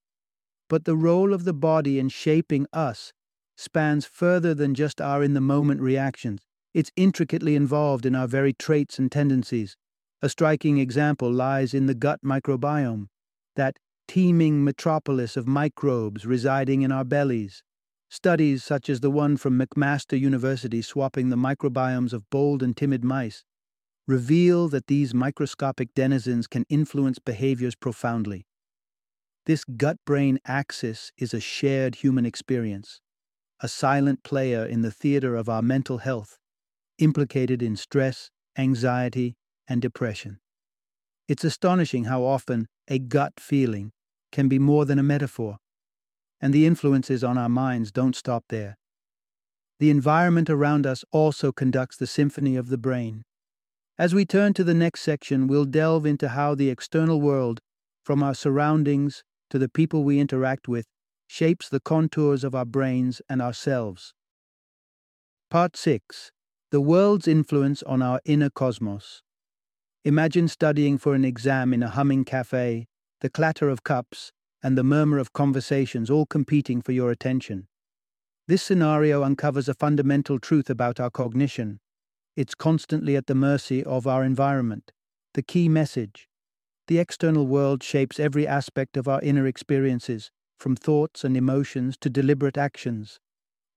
But 0.68 0.85
the 0.85 0.97
role 0.97 1.33
of 1.33 1.44
the 1.44 1.52
body 1.52 1.99
in 1.99 2.09
shaping 2.09 2.66
us 2.73 3.12
spans 3.56 4.06
further 4.06 4.54
than 4.54 4.75
just 4.75 5.00
our 5.00 5.23
in 5.23 5.35
the 5.35 5.40
moment 5.40 5.80
reactions. 5.80 6.42
It's 6.73 6.90
intricately 6.97 7.54
involved 7.54 8.06
in 8.06 8.14
our 8.14 8.26
very 8.26 8.52
traits 8.52 8.99
and 8.99 9.12
tendencies. 9.12 9.76
A 10.23 10.28
striking 10.28 10.78
example 10.78 11.30
lies 11.30 11.75
in 11.75 11.87
the 11.87 11.94
gut 11.94 12.21
microbiome, 12.25 13.06
that 13.56 13.76
teeming 14.08 14.64
metropolis 14.64 15.37
of 15.37 15.46
microbes 15.46 16.26
residing 16.26 16.82
in 16.82 16.92
our 16.92 17.04
bellies. 17.04 17.62
Studies 18.11 18.62
such 18.62 18.88
as 18.88 19.00
the 19.00 19.11
one 19.11 19.37
from 19.37 19.58
McMaster 19.58 20.18
University 20.18 20.82
swapping 20.82 21.30
the 21.30 21.37
microbiomes 21.37 22.12
of 22.12 22.28
bold 22.30 22.62
and 22.62 22.76
timid 22.76 23.04
mice 23.04 23.44
reveal 24.06 24.68
that 24.68 24.87
these 24.87 25.14
microscopic 25.14 25.94
denizens 25.94 26.46
can 26.46 26.64
influence 26.68 27.18
behaviors 27.18 27.75
profoundly. 27.75 28.46
This 29.46 29.64
gut 29.64 29.96
brain 30.06 30.38
axis 30.46 31.11
is 31.18 31.34
a 31.34 31.40
shared 31.40 31.96
human 31.96 32.26
experience, 32.26 33.00
a 33.61 33.68
silent 33.68 34.23
player 34.23 34.64
in 34.64 34.82
the 34.82 34.90
theater 34.90 35.37
of 35.37 35.49
our 35.49 35.62
mental 35.62 35.99
health, 35.99 36.38
implicated 36.99 37.62
in 37.62 37.76
stress, 37.76 38.30
anxiety, 38.56 39.37
and 39.66 39.80
depression. 39.80 40.38
It's 41.28 41.44
astonishing 41.44 42.04
how 42.04 42.25
often 42.25 42.66
a 42.88 42.99
gut 42.99 43.34
feeling 43.40 43.92
can 44.34 44.48
be 44.48 44.58
more 44.58 44.84
than 44.84 44.98
a 44.98 45.02
metaphor, 45.02 45.58
and 46.40 46.52
the 46.52 46.66
influences 46.66 47.22
on 47.22 47.38
our 47.38 47.48
minds 47.48 47.92
don't 47.92 48.16
stop 48.16 48.44
there. 48.48 48.76
The 49.78 49.90
environment 49.90 50.50
around 50.50 50.86
us 50.86 51.04
also 51.12 51.52
conducts 51.52 51.96
the 51.96 52.08
symphony 52.08 52.56
of 52.56 52.68
the 52.68 52.76
brain. 52.76 53.22
As 53.96 54.12
we 54.12 54.24
turn 54.26 54.52
to 54.54 54.64
the 54.64 54.74
next 54.74 55.02
section, 55.02 55.46
we'll 55.46 55.64
delve 55.64 56.04
into 56.04 56.30
how 56.30 56.56
the 56.56 56.68
external 56.68 57.20
world, 57.20 57.60
from 58.02 58.24
our 58.24 58.34
surroundings 58.34 59.22
to 59.50 59.58
the 59.58 59.68
people 59.68 60.02
we 60.02 60.18
interact 60.18 60.66
with, 60.66 60.86
shapes 61.28 61.68
the 61.68 61.78
contours 61.80 62.42
of 62.42 62.56
our 62.56 62.64
brains 62.64 63.22
and 63.28 63.40
ourselves. 63.40 64.14
Part 65.48 65.76
6 65.76 66.32
The 66.72 66.80
World's 66.80 67.28
Influence 67.28 67.84
on 67.84 68.02
Our 68.02 68.20
Inner 68.24 68.50
Cosmos. 68.50 69.22
Imagine 70.04 70.48
studying 70.48 70.98
for 70.98 71.14
an 71.14 71.24
exam 71.24 71.72
in 71.72 71.84
a 71.84 71.88
humming 71.88 72.24
cafe, 72.24 72.88
the 73.24 73.30
clatter 73.30 73.70
of 73.70 73.82
cups, 73.82 74.32
and 74.62 74.76
the 74.76 74.84
murmur 74.84 75.16
of 75.16 75.32
conversations 75.32 76.10
all 76.10 76.26
competing 76.26 76.82
for 76.82 76.92
your 76.92 77.10
attention. 77.10 77.66
This 78.48 78.62
scenario 78.62 79.22
uncovers 79.22 79.66
a 79.66 79.72
fundamental 79.72 80.38
truth 80.38 80.68
about 80.68 81.00
our 81.00 81.08
cognition. 81.08 81.80
It's 82.36 82.54
constantly 82.54 83.16
at 83.16 83.26
the 83.26 83.34
mercy 83.34 83.82
of 83.82 84.06
our 84.06 84.24
environment. 84.24 84.92
The 85.32 85.42
key 85.42 85.70
message 85.70 86.28
the 86.86 86.98
external 86.98 87.46
world 87.46 87.82
shapes 87.82 88.20
every 88.20 88.46
aspect 88.46 88.94
of 88.98 89.08
our 89.08 89.22
inner 89.22 89.46
experiences, 89.46 90.30
from 90.58 90.76
thoughts 90.76 91.24
and 91.24 91.34
emotions 91.34 91.96
to 92.02 92.10
deliberate 92.10 92.58
actions. 92.58 93.20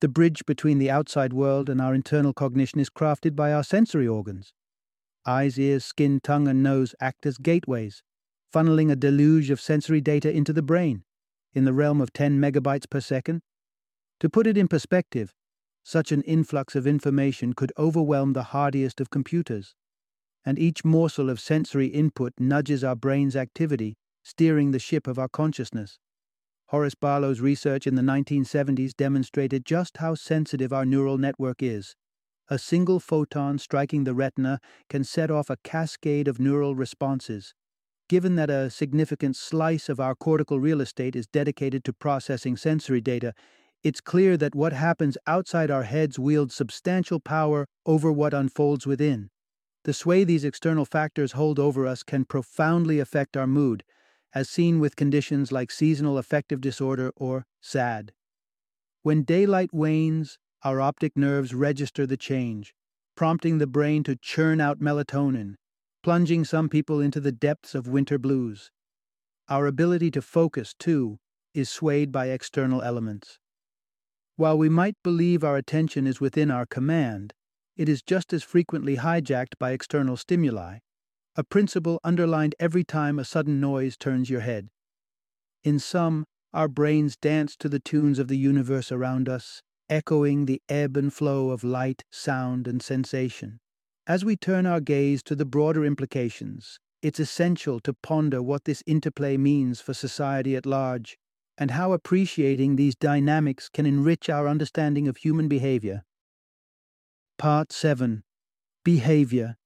The 0.01 0.09
bridge 0.09 0.45
between 0.45 0.77
the 0.77 0.91
outside 0.91 1.31
world 1.31 1.69
and 1.69 1.79
our 1.79 1.95
internal 1.95 2.33
cognition 2.33 2.81
is 2.81 2.89
crafted 2.89 3.33
by 3.33 3.53
our 3.53 3.63
sensory 3.63 4.09
organs. 4.09 4.51
Eyes, 5.25 5.57
ears, 5.57 5.85
skin, 5.85 6.19
tongue, 6.21 6.49
and 6.49 6.61
nose 6.61 6.93
act 6.99 7.25
as 7.25 7.37
gateways, 7.37 8.03
funneling 8.53 8.91
a 8.91 8.95
deluge 8.95 9.49
of 9.49 9.61
sensory 9.61 10.01
data 10.01 10.31
into 10.31 10.53
the 10.53 10.61
brain, 10.61 11.03
in 11.53 11.65
the 11.65 11.73
realm 11.73 12.01
of 12.01 12.13
10 12.13 12.39
megabytes 12.39 12.89
per 12.89 13.01
second. 13.01 13.41
To 14.19 14.29
put 14.29 14.47
it 14.47 14.57
in 14.57 14.67
perspective, 14.67 15.33
such 15.83 16.11
an 16.11 16.21
influx 16.23 16.75
of 16.75 16.85
information 16.85 17.53
could 17.53 17.71
overwhelm 17.77 18.33
the 18.33 18.43
hardiest 18.43 18.99
of 18.99 19.09
computers, 19.09 19.75
and 20.45 20.59
each 20.59 20.83
morsel 20.83 21.29
of 21.29 21.39
sensory 21.39 21.87
input 21.87 22.33
nudges 22.39 22.83
our 22.83 22.95
brain's 22.95 23.35
activity, 23.35 23.95
steering 24.23 24.71
the 24.71 24.79
ship 24.79 25.07
of 25.07 25.17
our 25.17 25.29
consciousness. 25.29 25.99
Horace 26.67 26.95
Barlow's 26.95 27.39
research 27.39 27.87
in 27.87 27.95
the 27.95 28.01
1970s 28.01 28.93
demonstrated 28.95 29.65
just 29.65 29.97
how 29.97 30.15
sensitive 30.15 30.73
our 30.73 30.85
neural 30.85 31.17
network 31.17 31.63
is. 31.63 31.95
A 32.49 32.59
single 32.59 32.99
photon 32.99 33.57
striking 33.57 34.03
the 34.03 34.13
retina 34.13 34.59
can 34.89 35.05
set 35.05 35.31
off 35.31 35.49
a 35.49 35.57
cascade 35.63 36.27
of 36.27 36.39
neural 36.39 36.75
responses. 36.75 37.53
Given 38.09 38.35
that 38.35 38.49
a 38.49 38.69
significant 38.69 39.35
slice 39.35 39.89
of 39.89 39.99
our 39.99 40.15
cortical 40.15 40.61
real 40.61 40.79
estate 40.79 41.15
is 41.15 41.27
dedicated 41.27 41.83
to 41.83 41.93
processing 41.93 42.55
sensory 42.55 43.01
data, 43.01 43.33
it's 43.83 43.99
clear 43.99 44.37
that 44.37 44.55
what 44.55 44.71
happens 44.71 45.17
outside 45.27 45.69
our 45.69 45.83
heads 45.83 46.17
wields 46.17 46.55
substantial 46.55 47.19
power 47.19 47.67
over 47.85 48.11
what 48.11 48.33
unfolds 48.33 48.87
within. 48.87 49.29
The 49.83 49.93
sway 49.93 50.23
these 50.23 50.45
external 50.45 50.85
factors 50.85 51.33
hold 51.33 51.59
over 51.59 51.85
us 51.85 52.03
can 52.03 52.23
profoundly 52.23 52.99
affect 52.99 53.35
our 53.35 53.47
mood, 53.47 53.83
as 54.33 54.49
seen 54.49 54.79
with 54.79 54.95
conditions 54.95 55.51
like 55.51 55.71
seasonal 55.71 56.17
affective 56.17 56.61
disorder 56.61 57.11
or 57.15 57.45
SAD. 57.61 58.13
When 59.03 59.23
daylight 59.23 59.73
wanes, 59.73 60.37
our 60.63 60.81
optic 60.81 61.17
nerves 61.17 61.53
register 61.53 62.05
the 62.05 62.17
change, 62.17 62.73
prompting 63.15 63.57
the 63.57 63.67
brain 63.67 64.03
to 64.03 64.15
churn 64.15 64.59
out 64.61 64.79
melatonin, 64.79 65.55
plunging 66.07 66.45
some 66.45 66.69
people 66.69 67.01
into 67.01 67.19
the 67.19 67.33
depths 67.33 67.75
of 67.75 67.85
winter 67.85 68.17
blues. 68.17 68.71
Our 69.49 69.67
ability 69.67 70.09
to 70.11 70.21
focus, 70.21 70.73
too, 70.79 71.17
is 71.53 71.69
swayed 71.69 72.13
by 72.13 72.27
external 72.27 72.81
elements. 72.81 73.39
While 74.37 74.57
we 74.57 74.69
might 74.69 74.95
believe 75.03 75.43
our 75.43 75.57
attention 75.57 76.07
is 76.07 76.21
within 76.21 76.49
our 76.49 76.65
command, 76.65 77.33
it 77.75 77.89
is 77.89 78.01
just 78.01 78.31
as 78.31 78.41
frequently 78.41 78.95
hijacked 78.95 79.59
by 79.59 79.71
external 79.71 80.15
stimuli, 80.15 80.77
a 81.35 81.43
principle 81.43 81.99
underlined 82.05 82.55
every 82.57 82.85
time 82.85 83.19
a 83.19 83.25
sudden 83.25 83.59
noise 83.59 83.97
turns 83.97 84.29
your 84.29 84.39
head. 84.39 84.69
In 85.65 85.77
sum, 85.77 86.23
our 86.53 86.69
brains 86.69 87.17
dance 87.17 87.57
to 87.57 87.67
the 87.67 87.81
tunes 87.81 88.17
of 88.17 88.29
the 88.29 88.37
universe 88.37 88.93
around 88.93 89.27
us, 89.27 89.61
echoing 89.89 90.45
the 90.45 90.61
ebb 90.69 90.95
and 90.95 91.13
flow 91.13 91.49
of 91.49 91.65
light, 91.65 92.05
sound, 92.09 92.65
and 92.65 92.81
sensation. 92.81 93.59
As 94.07 94.23
we 94.23 94.37
turn 94.37 94.65
our 94.65 94.79
gaze 94.79 95.21
to 95.23 95.35
the 95.35 95.43
broader 95.43 95.83
implications, 95.83 96.79
it's 97.01 97.19
essential 97.19 97.81
to 97.81 97.93
ponder 97.93 98.41
what 98.41 98.63
this 98.63 98.81
interplay 98.87 99.35
means 99.35 99.81
for 99.81 99.93
society 99.93 100.55
at 100.55 100.65
large 100.65 101.17
and 101.57 101.71
how 101.71 101.91
appreciating 101.91 102.77
these 102.77 102.95
dynamics 102.95 103.67
can 103.67 103.85
enrich 103.85 104.29
our 104.29 104.47
understanding 104.47 105.09
of 105.09 105.17
human 105.17 105.49
behavior. 105.49 106.05
Part 107.37 107.73
7 107.73 108.23
Behavior 108.85 109.57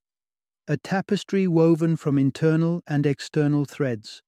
A 0.68 0.76
tapestry 0.76 1.48
woven 1.48 1.96
from 1.96 2.18
internal 2.18 2.82
and 2.88 3.06
external 3.06 3.66
threads. 3.66 4.24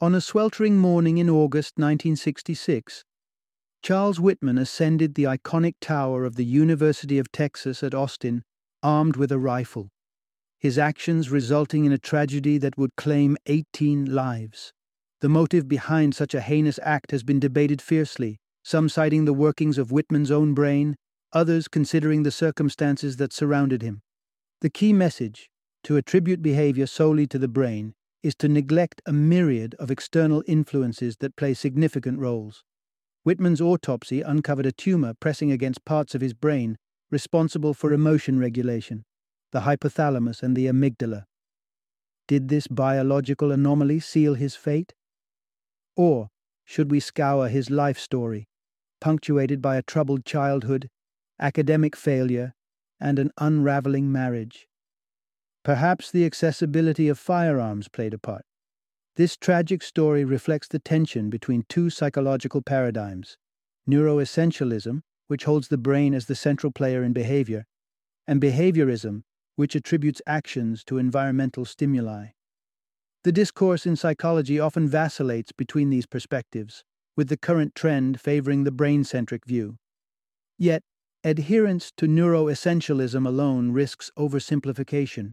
On 0.00 0.16
a 0.16 0.20
sweltering 0.20 0.78
morning 0.78 1.18
in 1.18 1.30
August 1.30 1.74
1966, 1.76 3.04
Charles 3.84 4.18
Whitman 4.18 4.58
ascended 4.58 5.14
the 5.14 5.24
iconic 5.24 5.74
tower 5.80 6.24
of 6.24 6.34
the 6.34 6.44
University 6.44 7.20
of 7.20 7.30
Texas 7.30 7.84
at 7.84 7.94
Austin, 7.94 8.42
armed 8.86 9.16
with 9.16 9.32
a 9.32 9.38
rifle, 9.38 9.88
his 10.60 10.78
actions 10.78 11.28
resulting 11.28 11.84
in 11.84 11.90
a 11.90 11.98
tragedy 11.98 12.56
that 12.56 12.78
would 12.78 12.94
claim 12.94 13.36
18 13.46 14.04
lives. 14.04 14.72
The 15.20 15.28
motive 15.28 15.66
behind 15.66 16.14
such 16.14 16.34
a 16.34 16.40
heinous 16.40 16.78
act 16.80 17.10
has 17.10 17.24
been 17.24 17.40
debated 17.40 17.82
fiercely, 17.82 18.38
some 18.62 18.88
citing 18.88 19.24
the 19.24 19.32
workings 19.32 19.76
of 19.76 19.90
Whitman's 19.90 20.30
own 20.30 20.54
brain, 20.54 20.94
others 21.32 21.66
considering 21.66 22.22
the 22.22 22.30
circumstances 22.30 23.16
that 23.16 23.32
surrounded 23.32 23.82
him. 23.82 24.02
The 24.60 24.70
key 24.70 24.92
message, 24.92 25.50
to 25.82 25.96
attribute 25.96 26.40
behavior 26.40 26.86
solely 26.86 27.26
to 27.26 27.40
the 27.40 27.48
brain, 27.48 27.92
is 28.22 28.36
to 28.36 28.48
neglect 28.48 29.02
a 29.04 29.12
myriad 29.12 29.74
of 29.80 29.90
external 29.90 30.44
influences 30.46 31.16
that 31.16 31.34
play 31.34 31.54
significant 31.54 32.20
roles. 32.20 32.62
Whitman's 33.24 33.60
autopsy 33.60 34.22
uncovered 34.22 34.66
a 34.66 34.70
tumor 34.70 35.12
pressing 35.18 35.50
against 35.50 35.84
parts 35.84 36.14
of 36.14 36.20
his 36.20 36.34
brain 36.34 36.76
responsible 37.10 37.74
for 37.74 37.92
emotion 37.92 38.38
regulation, 38.38 39.04
the 39.52 39.60
hypothalamus 39.60 40.42
and 40.42 40.56
the 40.56 40.66
amygdala. 40.66 41.24
Did 42.28 42.48
this 42.48 42.66
biological 42.66 43.52
anomaly 43.52 44.00
seal 44.00 44.34
his 44.34 44.56
fate? 44.56 44.94
Or 45.96 46.28
should 46.64 46.90
we 46.90 47.00
scour 47.00 47.48
his 47.48 47.70
life 47.70 47.98
story, 47.98 48.48
punctuated 49.00 49.62
by 49.62 49.76
a 49.76 49.82
troubled 49.82 50.24
childhood, 50.24 50.88
academic 51.38 51.94
failure, 51.94 52.54
and 52.98 53.18
an 53.18 53.30
unraveling 53.38 54.10
marriage? 54.10 54.66
Perhaps 55.62 56.10
the 56.10 56.24
accessibility 56.24 57.08
of 57.08 57.18
firearms 57.18 57.88
played 57.88 58.14
a 58.14 58.18
part. 58.18 58.44
This 59.16 59.36
tragic 59.36 59.82
story 59.82 60.24
reflects 60.24 60.68
the 60.68 60.78
tension 60.78 61.30
between 61.30 61.64
two 61.68 61.90
psychological 61.90 62.62
paradigms 62.62 63.36
neuroessentialism, 63.88 65.00
which 65.28 65.44
holds 65.44 65.68
the 65.68 65.78
brain 65.78 66.14
as 66.14 66.26
the 66.26 66.34
central 66.34 66.72
player 66.72 67.02
in 67.02 67.12
behavior, 67.12 67.66
and 68.26 68.40
behaviorism, 68.40 69.22
which 69.56 69.74
attributes 69.74 70.22
actions 70.26 70.84
to 70.84 70.98
environmental 70.98 71.64
stimuli. 71.64 72.28
The 73.24 73.32
discourse 73.32 73.86
in 73.86 73.96
psychology 73.96 74.60
often 74.60 74.88
vacillates 74.88 75.52
between 75.52 75.90
these 75.90 76.06
perspectives, 76.06 76.84
with 77.16 77.28
the 77.28 77.36
current 77.36 77.74
trend 77.74 78.20
favoring 78.20 78.64
the 78.64 78.70
brain 78.70 79.02
centric 79.02 79.44
view. 79.46 79.78
Yet, 80.58 80.82
adherence 81.24 81.90
to 81.96 82.06
neuroessentialism 82.06 83.26
alone 83.26 83.72
risks 83.72 84.10
oversimplification. 84.16 85.32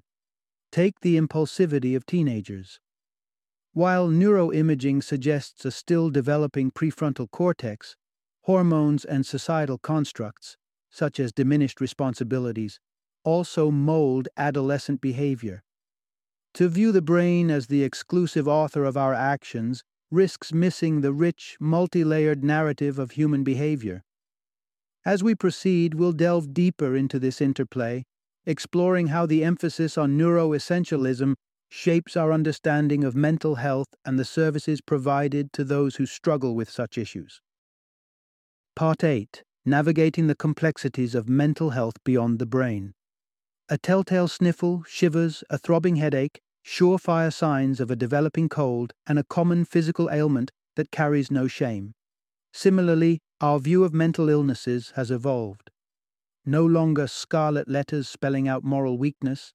Take 0.72 1.02
the 1.02 1.18
impulsivity 1.20 1.96
of 1.96 2.06
teenagers. 2.06 2.80
While 3.74 4.10
neuroimaging 4.10 5.04
suggests 5.04 5.66
a 5.66 5.72
still 5.72 6.10
developing 6.10 6.72
prefrontal 6.72 7.30
cortex, 7.30 7.96
hormones 8.44 9.06
and 9.06 9.26
societal 9.26 9.78
constructs, 9.78 10.58
such 10.90 11.20
as 11.20 11.32
diminished 11.32 11.82
responsibilities, 11.82 12.80
also 13.24 13.72
mold 13.72 14.28
adolescent 14.38 15.02
behavior. 15.02 15.64
To 16.56 16.68
view 16.70 16.92
the 16.92 17.02
brain 17.02 17.50
as 17.50 17.68
the 17.68 17.84
exclusive 17.84 18.48
author 18.48 18.84
of 18.84 18.96
our 18.96 19.14
actions 19.14 19.84
risks 20.12 20.54
missing 20.54 21.02
the 21.02 21.14
rich, 21.14 21.58
multi 21.60 22.04
layered 22.04 22.44
narrative 22.44 23.00
of 23.00 23.12
human 23.12 23.44
behavior. 23.44 24.04
As 25.06 25.24
we 25.24 25.36
proceed, 25.36 25.96
we'll 25.96 26.14
delve 26.14 26.54
deeper 26.54 26.96
into 26.96 27.18
this 27.18 27.42
interplay, 27.42 28.06
exploring 28.46 29.08
how 29.08 29.26
the 29.26 29.44
emphasis 29.44 29.98
on 29.98 30.18
neuroessentialism 30.18 31.34
shapes 31.70 32.16
our 32.16 32.32
understanding 32.32 33.04
of 33.04 33.16
mental 33.16 33.56
health 33.56 33.88
and 34.06 34.20
the 34.20 34.26
services 34.26 34.80
provided 34.80 35.52
to 35.54 35.64
those 35.64 35.96
who 35.96 36.06
struggle 36.06 36.54
with 36.56 36.70
such 36.70 36.98
issues. 36.98 37.42
Part 38.76 39.04
8 39.04 39.44
Navigating 39.66 40.26
the 40.26 40.34
Complexities 40.34 41.14
of 41.14 41.30
Mental 41.30 41.70
Health 41.70 42.04
Beyond 42.04 42.40
the 42.40 42.48
Brain. 42.48 42.96
A 43.70 43.78
telltale 43.78 44.28
sniffle, 44.28 44.84
shivers, 44.88 45.44
a 45.52 45.60
throbbing 45.60 45.98
headache, 45.98 46.42
surefire 46.66 47.32
signs 47.32 47.80
of 47.80 47.92
a 47.92 47.96
developing 47.96 48.50
cold, 48.50 48.94
and 49.06 49.20
a 49.20 49.24
common 49.24 49.64
physical 49.64 50.10
ailment 50.10 50.50
that 50.76 50.90
carries 50.90 51.30
no 51.30 51.48
shame. 51.48 51.94
Similarly, 52.52 53.20
our 53.40 53.60
view 53.60 53.84
of 53.84 53.94
mental 53.94 54.28
illnesses 54.28 54.94
has 54.96 55.12
evolved. 55.12 55.70
No 56.44 56.66
longer 56.66 57.06
scarlet 57.06 57.68
letters 57.68 58.10
spelling 58.10 58.48
out 58.48 58.64
moral 58.64 58.98
weakness, 58.98 59.54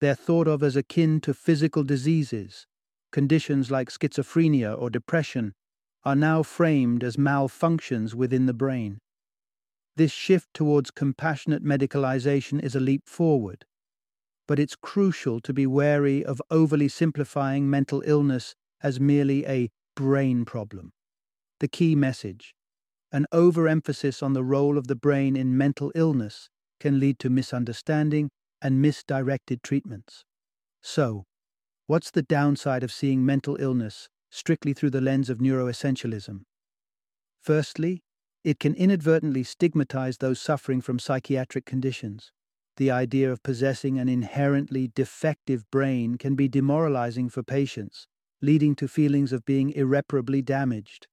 they're 0.00 0.14
thought 0.14 0.46
of 0.46 0.62
as 0.62 0.76
akin 0.76 1.20
to 1.22 1.34
physical 1.34 1.82
diseases. 1.82 2.68
Conditions 3.10 3.72
like 3.72 3.90
schizophrenia 3.90 4.80
or 4.80 4.88
depression 4.88 5.54
are 6.04 6.16
now 6.16 6.42
framed 6.42 7.04
as 7.04 7.16
malfunctions 7.16 8.14
within 8.14 8.46
the 8.46 8.54
brain. 8.54 8.98
This 9.96 10.12
shift 10.12 10.48
towards 10.54 10.90
compassionate 10.90 11.64
medicalization 11.64 12.62
is 12.62 12.74
a 12.74 12.80
leap 12.80 13.08
forward, 13.08 13.64
but 14.48 14.58
it's 14.58 14.74
crucial 14.74 15.40
to 15.40 15.52
be 15.52 15.66
wary 15.66 16.24
of 16.24 16.42
overly 16.50 16.88
simplifying 16.88 17.68
mental 17.68 18.02
illness 18.06 18.54
as 18.82 18.98
merely 18.98 19.46
a 19.46 19.70
brain 19.94 20.44
problem. 20.44 20.92
The 21.60 21.68
key 21.68 21.94
message 21.94 22.54
an 23.12 23.26
overemphasis 23.30 24.22
on 24.22 24.32
the 24.32 24.42
role 24.42 24.78
of 24.78 24.86
the 24.86 24.96
brain 24.96 25.36
in 25.36 25.56
mental 25.56 25.92
illness 25.94 26.48
can 26.80 26.98
lead 26.98 27.18
to 27.18 27.28
misunderstanding 27.28 28.30
and 28.62 28.80
misdirected 28.80 29.62
treatments. 29.62 30.24
So, 30.82 31.24
what's 31.86 32.10
the 32.10 32.22
downside 32.22 32.82
of 32.82 32.90
seeing 32.90 33.24
mental 33.24 33.56
illness 33.60 34.08
strictly 34.32 34.72
through 34.72 34.90
the 34.90 35.00
lens 35.00 35.30
of 35.30 35.38
neuroessentialism? 35.38 36.40
Firstly, 37.40 38.02
it 38.42 38.58
can 38.58 38.74
inadvertently 38.74 39.44
stigmatize 39.44 40.18
those 40.18 40.40
suffering 40.40 40.80
from 40.80 40.98
psychiatric 40.98 41.64
conditions. 41.64 42.32
The 42.76 42.90
idea 42.90 43.30
of 43.30 43.42
possessing 43.42 43.98
an 43.98 44.08
inherently 44.08 44.90
defective 44.92 45.70
brain 45.70 46.16
can 46.16 46.34
be 46.34 46.48
demoralizing 46.48 47.28
for 47.28 47.42
patients, 47.42 48.08
leading 48.40 48.74
to 48.76 48.88
feelings 48.88 49.32
of 49.32 49.44
being 49.44 49.70
irreparably 49.70 50.42
damaged. 50.42 51.06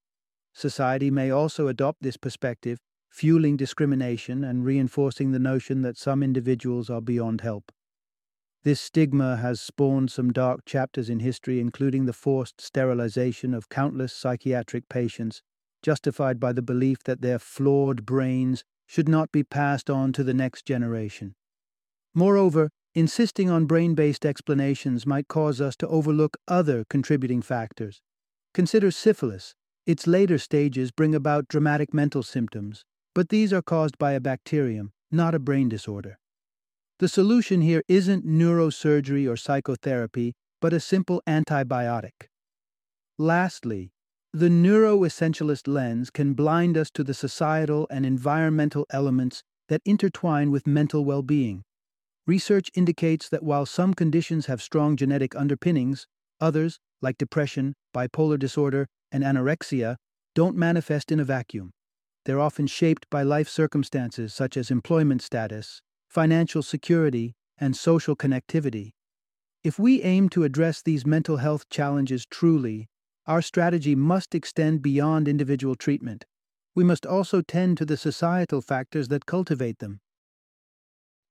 Society 0.54 1.10
may 1.10 1.30
also 1.30 1.68
adopt 1.68 2.02
this 2.02 2.16
perspective 2.16 2.80
fueling 3.10 3.56
discrimination 3.56 4.44
and 4.44 4.64
reinforcing 4.64 5.32
the 5.32 5.38
notion 5.38 5.82
that 5.82 5.98
some 5.98 6.22
individuals 6.22 6.88
are 6.88 7.00
beyond 7.00 7.40
help. 7.40 7.72
This 8.62 8.80
stigma 8.80 9.36
has 9.36 9.58
spawned 9.58 10.10
some 10.10 10.32
dark 10.32 10.66
chapters 10.66 11.08
in 11.08 11.20
history, 11.20 11.60
including 11.60 12.04
the 12.04 12.12
forced 12.12 12.60
sterilization 12.60 13.54
of 13.54 13.70
countless 13.70 14.12
psychiatric 14.12 14.88
patients, 14.90 15.42
justified 15.82 16.38
by 16.38 16.52
the 16.52 16.60
belief 16.60 17.02
that 17.04 17.22
their 17.22 17.38
flawed 17.38 18.04
brains 18.04 18.64
should 18.86 19.08
not 19.08 19.32
be 19.32 19.42
passed 19.42 19.88
on 19.88 20.12
to 20.12 20.22
the 20.22 20.34
next 20.34 20.66
generation. 20.66 21.34
Moreover, 22.14 22.70
insisting 22.94 23.48
on 23.48 23.64
brain 23.64 23.94
based 23.94 24.26
explanations 24.26 25.06
might 25.06 25.28
cause 25.28 25.60
us 25.60 25.74
to 25.76 25.88
overlook 25.88 26.36
other 26.46 26.84
contributing 26.90 27.40
factors. 27.40 28.02
Consider 28.52 28.90
syphilis. 28.90 29.54
Its 29.86 30.06
later 30.06 30.36
stages 30.36 30.90
bring 30.90 31.14
about 31.14 31.48
dramatic 31.48 31.94
mental 31.94 32.22
symptoms, 32.22 32.84
but 33.14 33.30
these 33.30 33.52
are 33.54 33.62
caused 33.62 33.96
by 33.96 34.12
a 34.12 34.20
bacterium, 34.20 34.92
not 35.10 35.34
a 35.34 35.38
brain 35.38 35.68
disorder. 35.68 36.18
The 37.00 37.08
solution 37.08 37.62
here 37.62 37.82
isn't 37.88 38.26
neurosurgery 38.26 39.26
or 39.26 39.34
psychotherapy, 39.34 40.34
but 40.60 40.74
a 40.74 40.80
simple 40.80 41.22
antibiotic. 41.26 42.28
Lastly, 43.16 43.92
the 44.34 44.50
neuroessentialist 44.50 45.66
lens 45.66 46.10
can 46.10 46.34
blind 46.34 46.76
us 46.76 46.90
to 46.90 47.02
the 47.02 47.14
societal 47.14 47.86
and 47.90 48.04
environmental 48.04 48.84
elements 48.90 49.42
that 49.68 49.80
intertwine 49.86 50.50
with 50.50 50.66
mental 50.66 51.02
well 51.06 51.22
being. 51.22 51.62
Research 52.26 52.70
indicates 52.74 53.30
that 53.30 53.42
while 53.42 53.64
some 53.64 53.94
conditions 53.94 54.44
have 54.44 54.60
strong 54.60 54.94
genetic 54.94 55.34
underpinnings, 55.34 56.06
others, 56.38 56.78
like 57.00 57.16
depression, 57.16 57.72
bipolar 57.94 58.38
disorder, 58.38 58.86
and 59.10 59.24
anorexia, 59.24 59.96
don't 60.34 60.54
manifest 60.54 61.10
in 61.10 61.18
a 61.18 61.24
vacuum. 61.24 61.70
They're 62.26 62.40
often 62.40 62.66
shaped 62.66 63.06
by 63.08 63.22
life 63.22 63.48
circumstances 63.48 64.34
such 64.34 64.58
as 64.58 64.70
employment 64.70 65.22
status, 65.22 65.80
financial 66.10 66.60
security, 66.60 67.36
and 67.58 67.76
social 67.76 68.16
connectivity. 68.16 68.90
If 69.62 69.78
we 69.78 70.02
aim 70.02 70.28
to 70.30 70.42
address 70.42 70.82
these 70.82 71.06
mental 71.06 71.36
health 71.36 71.68
challenges 71.68 72.26
truly, 72.28 72.88
our 73.28 73.40
strategy 73.40 73.94
must 73.94 74.34
extend 74.34 74.82
beyond 74.82 75.28
individual 75.28 75.76
treatment. 75.76 76.24
We 76.74 76.82
must 76.82 77.06
also 77.06 77.42
tend 77.42 77.78
to 77.78 77.86
the 77.86 77.96
societal 77.96 78.60
factors 78.60 79.06
that 79.08 79.26
cultivate 79.26 79.78
them. 79.78 80.00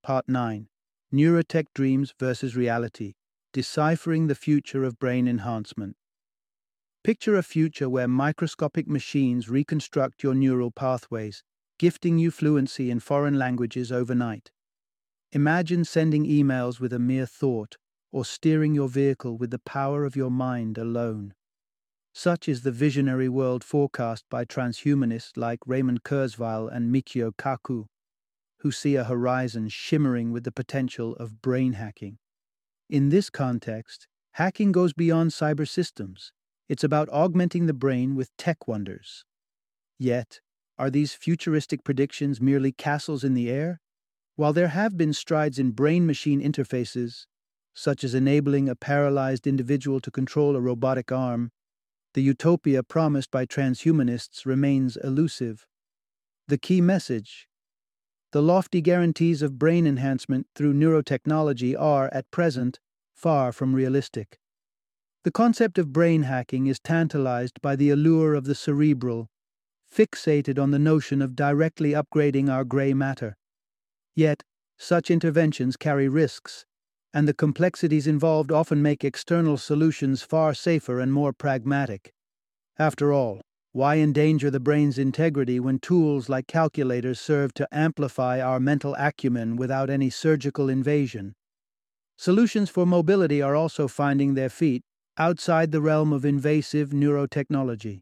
Part 0.01 0.29
9 0.29 0.67
Neurotech 1.13 1.65
Dreams 1.75 2.13
versus 2.17 2.55
Reality 2.55 3.15
Deciphering 3.51 4.27
the 4.27 4.35
Future 4.35 4.85
of 4.85 4.97
Brain 4.97 5.27
Enhancement. 5.27 5.97
Picture 7.03 7.35
a 7.35 7.43
future 7.43 7.89
where 7.89 8.07
microscopic 8.07 8.87
machines 8.87 9.49
reconstruct 9.49 10.23
your 10.23 10.35
neural 10.35 10.71
pathways, 10.71 11.43
gifting 11.79 12.17
you 12.17 12.31
fluency 12.31 12.89
in 12.89 13.01
foreign 13.01 13.37
languages 13.37 13.91
overnight. 13.91 14.51
Imagine 15.31 15.85
sending 15.85 16.25
emails 16.25 16.79
with 16.79 16.91
a 16.91 16.97
mere 16.97 17.27
thought, 17.27 17.77
or 18.11 18.25
steering 18.25 18.73
your 18.73 18.89
vehicle 18.89 19.37
with 19.37 19.51
the 19.51 19.59
power 19.59 20.03
of 20.03 20.15
your 20.15 20.31
mind 20.31 20.77
alone. 20.77 21.35
Such 22.13 22.49
is 22.49 22.63
the 22.63 22.71
visionary 22.71 23.29
world 23.29 23.63
forecast 23.63 24.25
by 24.29 24.43
transhumanists 24.43 25.37
like 25.37 25.59
Raymond 25.67 26.03
Kurzweil 26.03 26.67
and 26.67 26.91
Michio 26.91 27.31
Kaku, 27.37 27.85
who 28.61 28.71
see 28.71 28.95
a 28.95 29.03
horizon 29.03 29.69
shimmering 29.69 30.31
with 30.31 30.45
the 30.45 30.51
potential 30.51 31.15
of 31.17 31.43
brain 31.43 31.73
hacking. 31.73 32.17
In 32.89 33.09
this 33.09 33.29
context, 33.29 34.07
hacking 34.33 34.71
goes 34.71 34.93
beyond 34.93 35.29
cyber 35.29 35.67
systems. 35.67 36.33
It's 36.67 36.83
about 36.83 37.07
augmenting 37.11 37.67
the 37.67 37.73
brain 37.73 38.15
with 38.15 38.35
tech 38.35 38.67
wonders. 38.67 39.25
Yet, 39.99 40.39
are 40.79 40.89
these 40.89 41.13
futuristic 41.13 41.83
predictions 41.83 42.41
merely 42.41 42.71
castles 42.71 43.23
in 43.23 43.35
the 43.35 43.49
air? 43.49 43.79
While 44.39 44.53
there 44.53 44.69
have 44.69 44.95
been 44.95 45.11
strides 45.11 45.59
in 45.59 45.71
brain 45.71 46.05
machine 46.05 46.41
interfaces, 46.41 47.25
such 47.73 48.05
as 48.05 48.13
enabling 48.13 48.69
a 48.69 48.75
paralyzed 48.75 49.45
individual 49.45 49.99
to 49.99 50.09
control 50.09 50.55
a 50.55 50.61
robotic 50.61 51.11
arm, 51.11 51.51
the 52.13 52.21
utopia 52.21 52.81
promised 52.81 53.31
by 53.31 53.45
transhumanists 53.45 54.45
remains 54.45 54.95
elusive. 54.95 55.67
The 56.47 56.57
key 56.57 56.79
message 56.79 57.49
the 58.31 58.41
lofty 58.41 58.79
guarantees 58.79 59.41
of 59.41 59.59
brain 59.59 59.85
enhancement 59.85 60.47
through 60.55 60.73
neurotechnology 60.73 61.77
are, 61.77 62.09
at 62.13 62.31
present, 62.31 62.79
far 63.13 63.51
from 63.51 63.75
realistic. 63.75 64.39
The 65.25 65.31
concept 65.31 65.77
of 65.77 65.91
brain 65.91 66.23
hacking 66.23 66.67
is 66.67 66.79
tantalized 66.79 67.61
by 67.61 67.75
the 67.75 67.89
allure 67.89 68.35
of 68.35 68.45
the 68.45 68.55
cerebral, 68.55 69.29
fixated 69.93 70.57
on 70.57 70.71
the 70.71 70.79
notion 70.79 71.21
of 71.21 71.35
directly 71.35 71.91
upgrading 71.91 72.49
our 72.49 72.63
gray 72.63 72.93
matter. 72.93 73.35
Yet, 74.19 74.43
such 74.77 75.09
interventions 75.09 75.77
carry 75.77 76.09
risks. 76.09 76.65
and 77.13 77.25
the 77.25 77.33
complexities 77.33 78.05
involved 78.05 78.51
often 78.51 78.81
make 78.81 79.05
external 79.05 79.55
solutions 79.55 80.23
far 80.23 80.53
safer 80.53 80.99
and 80.99 81.13
more 81.13 81.31
pragmatic. 81.31 82.11
After 82.77 83.13
all, 83.13 83.39
why 83.71 83.99
endanger 83.99 84.51
the 84.51 84.59
brain's 84.59 84.97
integrity 84.99 85.57
when 85.57 85.79
tools 85.79 86.27
like 86.27 86.47
calculators 86.47 87.17
serve 87.17 87.53
to 87.53 87.67
amplify 87.71 88.41
our 88.41 88.59
mental 88.59 88.93
acumen 88.99 89.55
without 89.55 89.89
any 89.89 90.09
surgical 90.09 90.67
invasion? 90.67 91.33
Solutions 92.17 92.69
for 92.69 92.85
mobility 92.85 93.41
are 93.41 93.55
also 93.55 93.87
finding 93.87 94.33
their 94.33 94.49
feet 94.49 94.81
outside 95.17 95.71
the 95.71 95.81
realm 95.81 96.11
of 96.11 96.25
invasive 96.25 96.89
neurotechnology. 96.89 98.01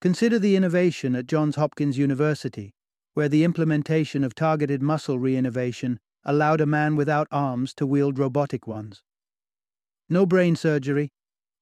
Consider 0.00 0.38
the 0.38 0.54
innovation 0.54 1.16
at 1.16 1.26
Johns 1.26 1.56
Hopkins 1.56 1.98
University, 1.98 2.72
where 3.14 3.28
the 3.28 3.44
implementation 3.44 4.24
of 4.24 4.34
targeted 4.34 4.82
muscle 4.82 5.18
reinnervation 5.18 5.98
allowed 6.24 6.60
a 6.60 6.66
man 6.66 6.96
without 6.96 7.28
arms 7.30 7.74
to 7.74 7.86
wield 7.86 8.18
robotic 8.18 8.66
ones. 8.66 9.02
No 10.08 10.26
brain 10.26 10.56
surgery, 10.56 11.10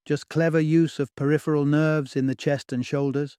just 0.05 0.29
clever 0.29 0.61
use 0.61 0.99
of 0.99 1.15
peripheral 1.17 1.65
nerves 1.65 2.17
in 2.17 2.27
the 2.27 2.35
chest 2.35 2.73
and 2.73 2.85
shoulders. 2.85 3.39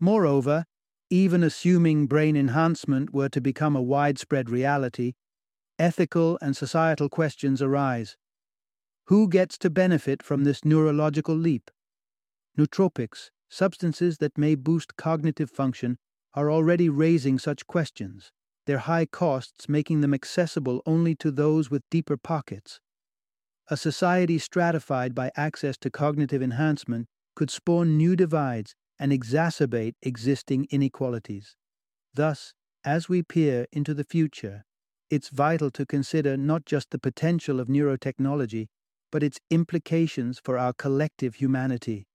Moreover, 0.00 0.64
even 1.10 1.42
assuming 1.42 2.06
brain 2.06 2.36
enhancement 2.36 3.12
were 3.12 3.28
to 3.28 3.40
become 3.40 3.76
a 3.76 3.82
widespread 3.82 4.48
reality, 4.48 5.12
ethical 5.78 6.38
and 6.40 6.56
societal 6.56 7.08
questions 7.08 7.60
arise. 7.60 8.16
Who 9.06 9.28
gets 9.28 9.58
to 9.58 9.70
benefit 9.70 10.22
from 10.22 10.44
this 10.44 10.64
neurological 10.64 11.34
leap? 11.34 11.70
Nootropics, 12.58 13.30
substances 13.50 14.18
that 14.18 14.38
may 14.38 14.54
boost 14.54 14.96
cognitive 14.96 15.50
function, 15.50 15.98
are 16.34 16.50
already 16.50 16.88
raising 16.88 17.38
such 17.38 17.66
questions, 17.66 18.32
their 18.66 18.78
high 18.78 19.06
costs 19.06 19.68
making 19.68 20.00
them 20.00 20.14
accessible 20.14 20.82
only 20.86 21.14
to 21.16 21.30
those 21.30 21.70
with 21.70 21.82
deeper 21.90 22.16
pockets. 22.16 22.80
A 23.68 23.76
society 23.76 24.38
stratified 24.38 25.14
by 25.14 25.30
access 25.36 25.76
to 25.78 25.90
cognitive 25.90 26.42
enhancement 26.42 27.06
could 27.34 27.50
spawn 27.50 27.96
new 27.96 28.16
divides 28.16 28.74
and 28.98 29.12
exacerbate 29.12 29.94
existing 30.02 30.66
inequalities. 30.70 31.56
Thus, 32.14 32.54
as 32.84 33.08
we 33.08 33.22
peer 33.22 33.66
into 33.72 33.94
the 33.94 34.04
future, 34.04 34.64
it's 35.10 35.28
vital 35.28 35.70
to 35.72 35.86
consider 35.86 36.36
not 36.36 36.64
just 36.64 36.90
the 36.90 36.98
potential 36.98 37.60
of 37.60 37.68
neurotechnology, 37.68 38.68
but 39.10 39.22
its 39.22 39.38
implications 39.50 40.40
for 40.42 40.58
our 40.58 40.72
collective 40.72 41.36
humanity. 41.36 42.06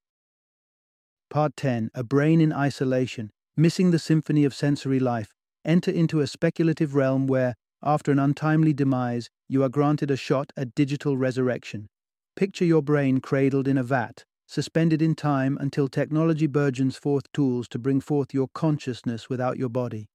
Part 1.30 1.56
10 1.58 1.92
A 1.94 2.04
Brain 2.04 2.42
in 2.42 2.52
Isolation, 2.52 3.32
Missing 3.60 3.90
the 3.90 3.98
Symphony 3.98 4.46
of 4.46 4.54
Sensory 4.54 5.00
Life. 5.00 5.34
Enter 5.66 5.90
into 5.90 6.20
a 6.20 6.28
speculative 6.28 6.94
realm 6.94 7.26
where, 7.26 7.56
after 7.82 8.12
an 8.12 8.20
untimely 8.20 8.72
demise, 8.72 9.32
you 9.50 9.64
are 9.64 9.70
granted 9.70 10.12
a 10.12 10.16
shot 10.16 10.54
at 10.56 10.76
digital 10.76 11.18
resurrection. 11.18 11.88
Picture 12.36 12.66
your 12.66 12.84
brain 12.84 13.20
cradled 13.20 13.68
in 13.68 13.76
a 13.76 13.84
vat, 13.84 14.26
suspended 14.46 15.02
in 15.02 15.16
time 15.16 15.58
until 15.60 15.88
technology 15.88 16.46
burgeons 16.46 16.98
forth 16.98 17.24
tools 17.34 17.68
to 17.70 17.80
bring 17.80 18.00
forth 18.00 18.32
your 18.32 18.48
consciousness 18.54 19.28
without 19.28 19.58
your 19.58 19.70
body. 19.70 20.06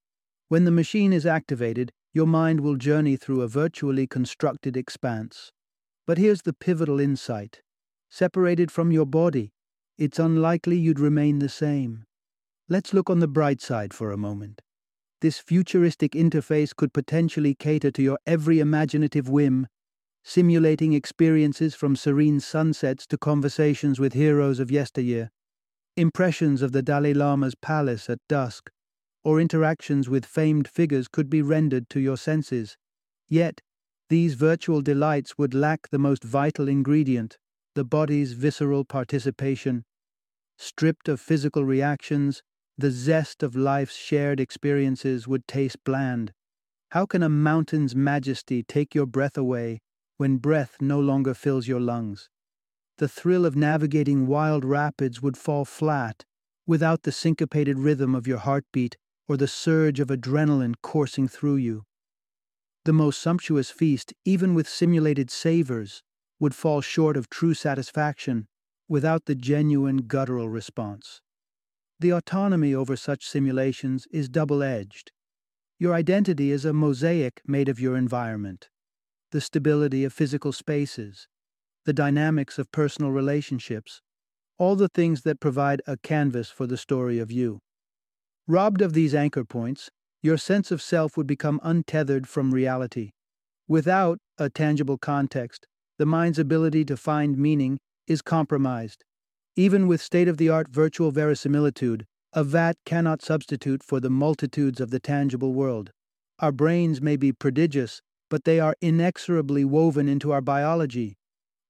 When 0.46 0.64
the 0.64 0.70
machine 0.70 1.12
is 1.12 1.26
activated, 1.26 1.90
your 2.14 2.28
mind 2.28 2.60
will 2.60 2.76
journey 2.76 3.16
through 3.16 3.42
a 3.42 3.48
virtually 3.48 4.06
constructed 4.06 4.76
expanse. 4.76 5.50
But 6.06 6.16
here's 6.16 6.42
the 6.42 6.52
pivotal 6.52 7.00
insight 7.00 7.60
separated 8.08 8.70
from 8.70 8.92
your 8.92 9.06
body, 9.06 9.50
it's 9.98 10.20
unlikely 10.20 10.76
you'd 10.76 11.00
remain 11.00 11.40
the 11.40 11.48
same. 11.48 12.04
Let's 12.68 12.94
look 12.94 13.10
on 13.10 13.18
the 13.18 13.28
bright 13.28 13.60
side 13.60 13.92
for 13.92 14.12
a 14.12 14.16
moment. 14.16 14.62
This 15.20 15.38
futuristic 15.38 16.12
interface 16.12 16.74
could 16.74 16.92
potentially 16.92 17.54
cater 17.54 17.90
to 17.90 18.02
your 18.02 18.18
every 18.26 18.60
imaginative 18.60 19.28
whim, 19.28 19.66
simulating 20.24 20.92
experiences 20.92 21.74
from 21.74 21.96
serene 21.96 22.40
sunsets 22.40 23.06
to 23.08 23.18
conversations 23.18 24.00
with 24.00 24.14
heroes 24.14 24.60
of 24.60 24.70
yesteryear, 24.70 25.30
impressions 25.96 26.62
of 26.62 26.72
the 26.72 26.82
Dalai 26.82 27.12
Lama's 27.12 27.54
palace 27.54 28.08
at 28.08 28.18
dusk, 28.28 28.70
or 29.24 29.40
interactions 29.40 30.08
with 30.08 30.24
famed 30.24 30.66
figures 30.66 31.08
could 31.08 31.28
be 31.28 31.42
rendered 31.42 31.88
to 31.90 32.00
your 32.00 32.16
senses. 32.16 32.76
Yet, 33.28 33.60
these 34.08 34.34
virtual 34.34 34.82
delights 34.82 35.36
would 35.38 35.54
lack 35.54 35.88
the 35.90 35.98
most 35.98 36.24
vital 36.24 36.68
ingredient 36.68 37.38
the 37.74 37.84
body's 37.84 38.34
visceral 38.34 38.84
participation. 38.84 39.84
Stripped 40.58 41.08
of 41.08 41.20
physical 41.20 41.64
reactions, 41.64 42.42
the 42.82 42.90
zest 42.90 43.44
of 43.44 43.54
life's 43.54 43.94
shared 43.94 44.40
experiences 44.40 45.28
would 45.28 45.46
taste 45.46 45.76
bland. 45.84 46.32
How 46.90 47.06
can 47.06 47.22
a 47.22 47.28
mountain's 47.28 47.94
majesty 47.94 48.64
take 48.64 48.92
your 48.92 49.06
breath 49.06 49.38
away 49.38 49.80
when 50.16 50.38
breath 50.38 50.78
no 50.80 50.98
longer 50.98 51.32
fills 51.32 51.68
your 51.68 51.78
lungs? 51.78 52.28
The 52.98 53.06
thrill 53.06 53.46
of 53.46 53.54
navigating 53.54 54.26
wild 54.26 54.64
rapids 54.64 55.22
would 55.22 55.36
fall 55.36 55.64
flat 55.64 56.24
without 56.66 57.04
the 57.04 57.12
syncopated 57.12 57.78
rhythm 57.78 58.16
of 58.16 58.26
your 58.26 58.38
heartbeat 58.38 58.96
or 59.28 59.36
the 59.36 59.46
surge 59.46 60.00
of 60.00 60.08
adrenaline 60.08 60.74
coursing 60.82 61.28
through 61.28 61.58
you. 61.58 61.84
The 62.84 62.92
most 62.92 63.20
sumptuous 63.20 63.70
feast, 63.70 64.12
even 64.24 64.54
with 64.54 64.68
simulated 64.68 65.30
savors, 65.30 66.02
would 66.40 66.52
fall 66.52 66.80
short 66.80 67.16
of 67.16 67.30
true 67.30 67.54
satisfaction 67.54 68.48
without 68.88 69.26
the 69.26 69.36
genuine 69.36 69.98
guttural 69.98 70.48
response. 70.48 71.20
The 72.02 72.10
autonomy 72.10 72.74
over 72.74 72.96
such 72.96 73.28
simulations 73.28 74.08
is 74.10 74.28
double 74.28 74.60
edged. 74.60 75.12
Your 75.78 75.94
identity 75.94 76.50
is 76.50 76.64
a 76.64 76.72
mosaic 76.72 77.40
made 77.46 77.68
of 77.68 77.78
your 77.78 77.96
environment, 77.96 78.68
the 79.30 79.40
stability 79.40 80.02
of 80.02 80.12
physical 80.12 80.50
spaces, 80.50 81.28
the 81.84 81.92
dynamics 81.92 82.58
of 82.58 82.72
personal 82.72 83.12
relationships, 83.12 84.00
all 84.58 84.74
the 84.74 84.88
things 84.88 85.22
that 85.22 85.38
provide 85.38 85.80
a 85.86 85.96
canvas 85.96 86.50
for 86.50 86.66
the 86.66 86.76
story 86.76 87.20
of 87.20 87.30
you. 87.30 87.60
Robbed 88.48 88.82
of 88.82 88.94
these 88.94 89.14
anchor 89.14 89.44
points, 89.44 89.88
your 90.24 90.36
sense 90.36 90.72
of 90.72 90.82
self 90.82 91.16
would 91.16 91.28
become 91.28 91.60
untethered 91.62 92.26
from 92.26 92.52
reality. 92.52 93.12
Without 93.68 94.18
a 94.38 94.50
tangible 94.50 94.98
context, 94.98 95.68
the 95.98 96.06
mind's 96.06 96.40
ability 96.40 96.84
to 96.86 96.96
find 96.96 97.38
meaning 97.38 97.78
is 98.08 98.22
compromised. 98.22 99.04
Even 99.56 99.86
with 99.86 100.00
state 100.00 100.28
of 100.28 100.38
the 100.38 100.48
art 100.48 100.68
virtual 100.68 101.10
verisimilitude, 101.10 102.06
a 102.32 102.42
vat 102.42 102.78
cannot 102.86 103.20
substitute 103.20 103.82
for 103.82 104.00
the 104.00 104.08
multitudes 104.08 104.80
of 104.80 104.90
the 104.90 105.00
tangible 105.00 105.52
world. 105.52 105.92
Our 106.38 106.52
brains 106.52 107.02
may 107.02 107.16
be 107.16 107.32
prodigious, 107.32 108.00
but 108.30 108.44
they 108.44 108.58
are 108.58 108.74
inexorably 108.80 109.64
woven 109.64 110.08
into 110.08 110.32
our 110.32 110.40
biology. 110.40 111.18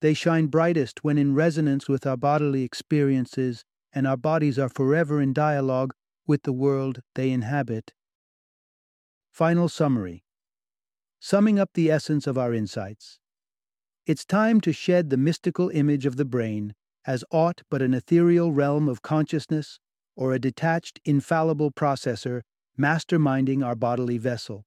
They 0.00 0.14
shine 0.14 0.46
brightest 0.46 1.02
when 1.02 1.18
in 1.18 1.34
resonance 1.34 1.88
with 1.88 2.06
our 2.06 2.16
bodily 2.16 2.62
experiences, 2.62 3.64
and 3.92 4.06
our 4.06 4.16
bodies 4.16 4.58
are 4.58 4.68
forever 4.68 5.20
in 5.20 5.32
dialogue 5.32 5.92
with 6.26 6.44
the 6.44 6.52
world 6.52 7.02
they 7.16 7.30
inhabit. 7.30 7.92
Final 9.32 9.68
summary 9.68 10.22
Summing 11.18 11.58
up 11.58 11.70
the 11.74 11.90
essence 11.90 12.28
of 12.28 12.38
our 12.38 12.54
insights. 12.54 13.18
It's 14.06 14.24
time 14.24 14.60
to 14.60 14.72
shed 14.72 15.10
the 15.10 15.16
mystical 15.16 15.68
image 15.70 16.06
of 16.06 16.16
the 16.16 16.24
brain 16.24 16.74
as 17.06 17.24
aught 17.30 17.62
but 17.70 17.82
an 17.82 17.94
ethereal 17.94 18.52
realm 18.52 18.88
of 18.88 19.02
consciousness 19.02 19.78
or 20.16 20.32
a 20.32 20.38
detached, 20.38 21.00
infallible 21.04 21.70
processor 21.70 22.42
masterminding 22.78 23.64
our 23.64 23.74
bodily 23.74 24.18
vessel. 24.18 24.64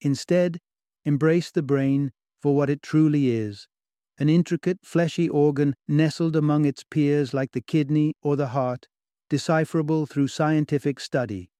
Instead, 0.00 0.58
embrace 1.04 1.50
the 1.50 1.62
brain 1.62 2.12
for 2.40 2.54
what 2.54 2.70
it 2.70 2.82
truly 2.82 3.30
is 3.30 3.68
an 4.16 4.28
intricate, 4.28 4.78
fleshy 4.84 5.28
organ 5.28 5.74
nestled 5.88 6.36
among 6.36 6.64
its 6.64 6.84
peers 6.84 7.34
like 7.34 7.50
the 7.50 7.60
kidney 7.60 8.14
or 8.22 8.36
the 8.36 8.48
heart, 8.48 8.86
decipherable 9.28 10.06
through 10.06 10.28
scientific 10.28 11.00
study. 11.00 11.50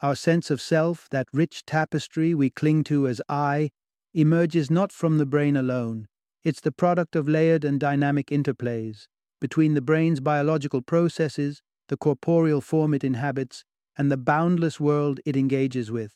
Our 0.00 0.14
sense 0.14 0.52
of 0.52 0.60
self, 0.60 1.08
that 1.10 1.26
rich 1.32 1.64
tapestry 1.66 2.32
we 2.32 2.48
cling 2.48 2.84
to 2.84 3.08
as 3.08 3.20
I, 3.28 3.70
emerges 4.14 4.70
not 4.70 4.92
from 4.92 5.18
the 5.18 5.26
brain 5.26 5.56
alone. 5.56 6.06
It's 6.44 6.60
the 6.60 6.70
product 6.70 7.16
of 7.16 7.28
layered 7.28 7.64
and 7.64 7.80
dynamic 7.80 8.28
interplays 8.28 9.08
between 9.40 9.74
the 9.74 9.80
brain's 9.80 10.20
biological 10.20 10.82
processes, 10.82 11.62
the 11.88 11.96
corporeal 11.96 12.60
form 12.60 12.94
it 12.94 13.02
inhabits, 13.04 13.64
and 13.96 14.10
the 14.10 14.16
boundless 14.16 14.78
world 14.78 15.20
it 15.24 15.36
engages 15.36 15.90
with. 15.90 16.14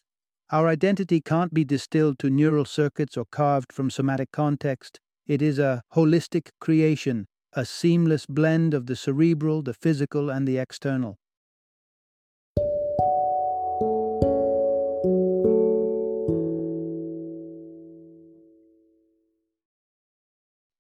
Our 0.51 0.69
identity 0.69 1.21
can't 1.21 1.53
be 1.53 1.65
distilled 1.65 2.19
to 2.21 2.31
neural 2.31 2.65
circuits 2.65 3.17
or 3.17 3.25
carved 3.25 3.73
from 3.73 3.91
somatic 3.91 4.31
context. 4.31 5.01
It 5.27 5.43
is 5.43 5.59
a 5.59 5.83
holistic 5.95 6.51
creation, 6.61 7.27
a 7.55 7.65
seamless 7.65 8.27
blend 8.27 8.75
of 8.75 8.87
the 8.87 8.97
cerebral, 8.97 9.63
the 9.63 9.75
physical, 9.75 10.31
and 10.31 10.47
the 10.47 10.59
external. 10.59 11.19